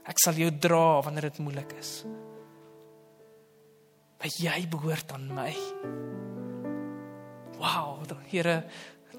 Ek 0.04 0.20
sal 0.20 0.36
jou 0.36 0.50
dra 0.52 1.00
wanneer 1.04 1.30
dit 1.30 1.40
moeilik 1.44 1.72
is. 1.80 1.96
Maar 4.20 4.36
jy 4.40 4.58
behoort 4.72 5.16
aan 5.16 5.28
my. 5.36 5.52
Wow, 7.60 8.04
Here, 8.28 8.64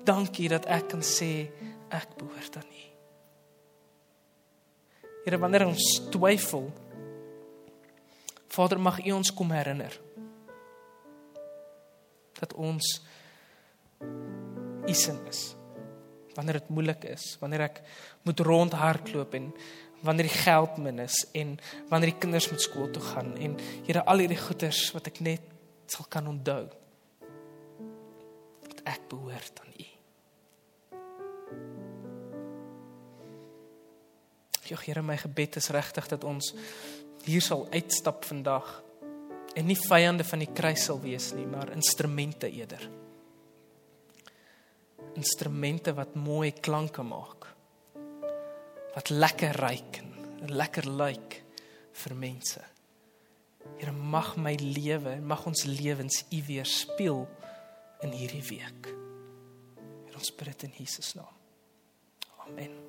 dankie 0.06 0.50
dat 0.52 0.66
ek 0.70 0.90
kan 0.94 1.06
sê 1.06 1.48
ek 1.94 2.18
behoort 2.20 2.60
aan 2.60 2.70
U. 2.70 2.95
Here 5.26 5.40
wanneer 5.42 5.66
ons 5.66 5.86
twyfel 6.14 6.70
Vader 8.54 8.80
mag 8.80 9.00
U 9.02 9.16
ons 9.18 9.34
kom 9.36 9.50
herinner 9.52 9.96
dat 12.36 12.52
ons 12.60 12.84
isin 14.92 15.18
is. 15.32 15.56
Wanneer 16.36 16.60
dit 16.60 16.70
moeilik 16.78 17.08
is 17.10 17.26
wanneer 17.42 17.66
ek 17.72 17.82
moet 18.28 18.46
rondhardloop 18.46 19.34
en 19.40 19.50
wanneer 20.06 20.30
die 20.30 20.38
geld 20.44 20.78
min 20.84 21.02
is 21.02 21.18
en 21.34 21.56
wanneer 21.90 22.14
die 22.14 22.22
kinders 22.22 22.52
moet 22.52 22.62
skool 22.62 22.92
toe 22.94 23.04
gaan 23.10 23.34
en 23.42 23.58
Here 23.88 24.06
al 24.06 24.22
hierdie 24.22 24.40
goeders 24.40 24.88
wat 24.94 25.10
ek 25.10 25.24
net 25.26 25.52
sal 25.90 26.06
kan 26.10 26.30
onthou 26.30 26.64
dat 28.70 28.86
ek 28.96 29.10
behoort 29.10 29.66
aan 29.66 29.74
U 29.74 29.95
Ja, 34.66 34.78
Here, 34.82 35.02
my 35.06 35.18
gebed 35.18 35.60
is 35.60 35.70
regtig 35.74 36.08
dat 36.10 36.24
ons 36.26 36.54
hier 37.26 37.42
sal 37.42 37.68
uitstap 37.74 38.26
vandag 38.26 38.68
en 39.56 39.68
nie 39.70 39.78
vyande 39.78 40.26
van 40.28 40.42
die 40.42 40.52
kruis 40.52 40.88
sal 40.88 41.00
wees 41.04 41.32
nie, 41.38 41.46
maar 41.48 41.72
instrumente 41.74 42.50
eerder. 42.52 42.84
Instrumente 45.16 45.94
wat 45.96 46.18
mooi 46.20 46.52
klanke 46.52 47.06
maak. 47.06 47.48
Wat 48.96 49.12
lekker 49.14 49.56
ruik 49.62 50.02
en 50.02 50.52
lekker 50.52 50.90
lyk 50.90 51.40
vir 52.04 52.18
mense. 52.20 52.64
Here 53.80 53.94
mag 53.96 54.36
my 54.38 54.54
lewe 54.60 55.16
en 55.16 55.26
mag 55.26 55.46
ons 55.48 55.66
lewens 55.70 56.24
U 56.30 56.42
weer 56.48 56.68
speel 56.70 57.26
in 58.06 58.14
hierdie 58.14 58.44
week. 58.50 58.92
Ons 60.16 60.32
bid 60.32 60.48
dit 60.54 60.64
in 60.70 60.76
Jesus 60.80 61.14
naam. 61.20 61.36
Amen. 62.48 62.85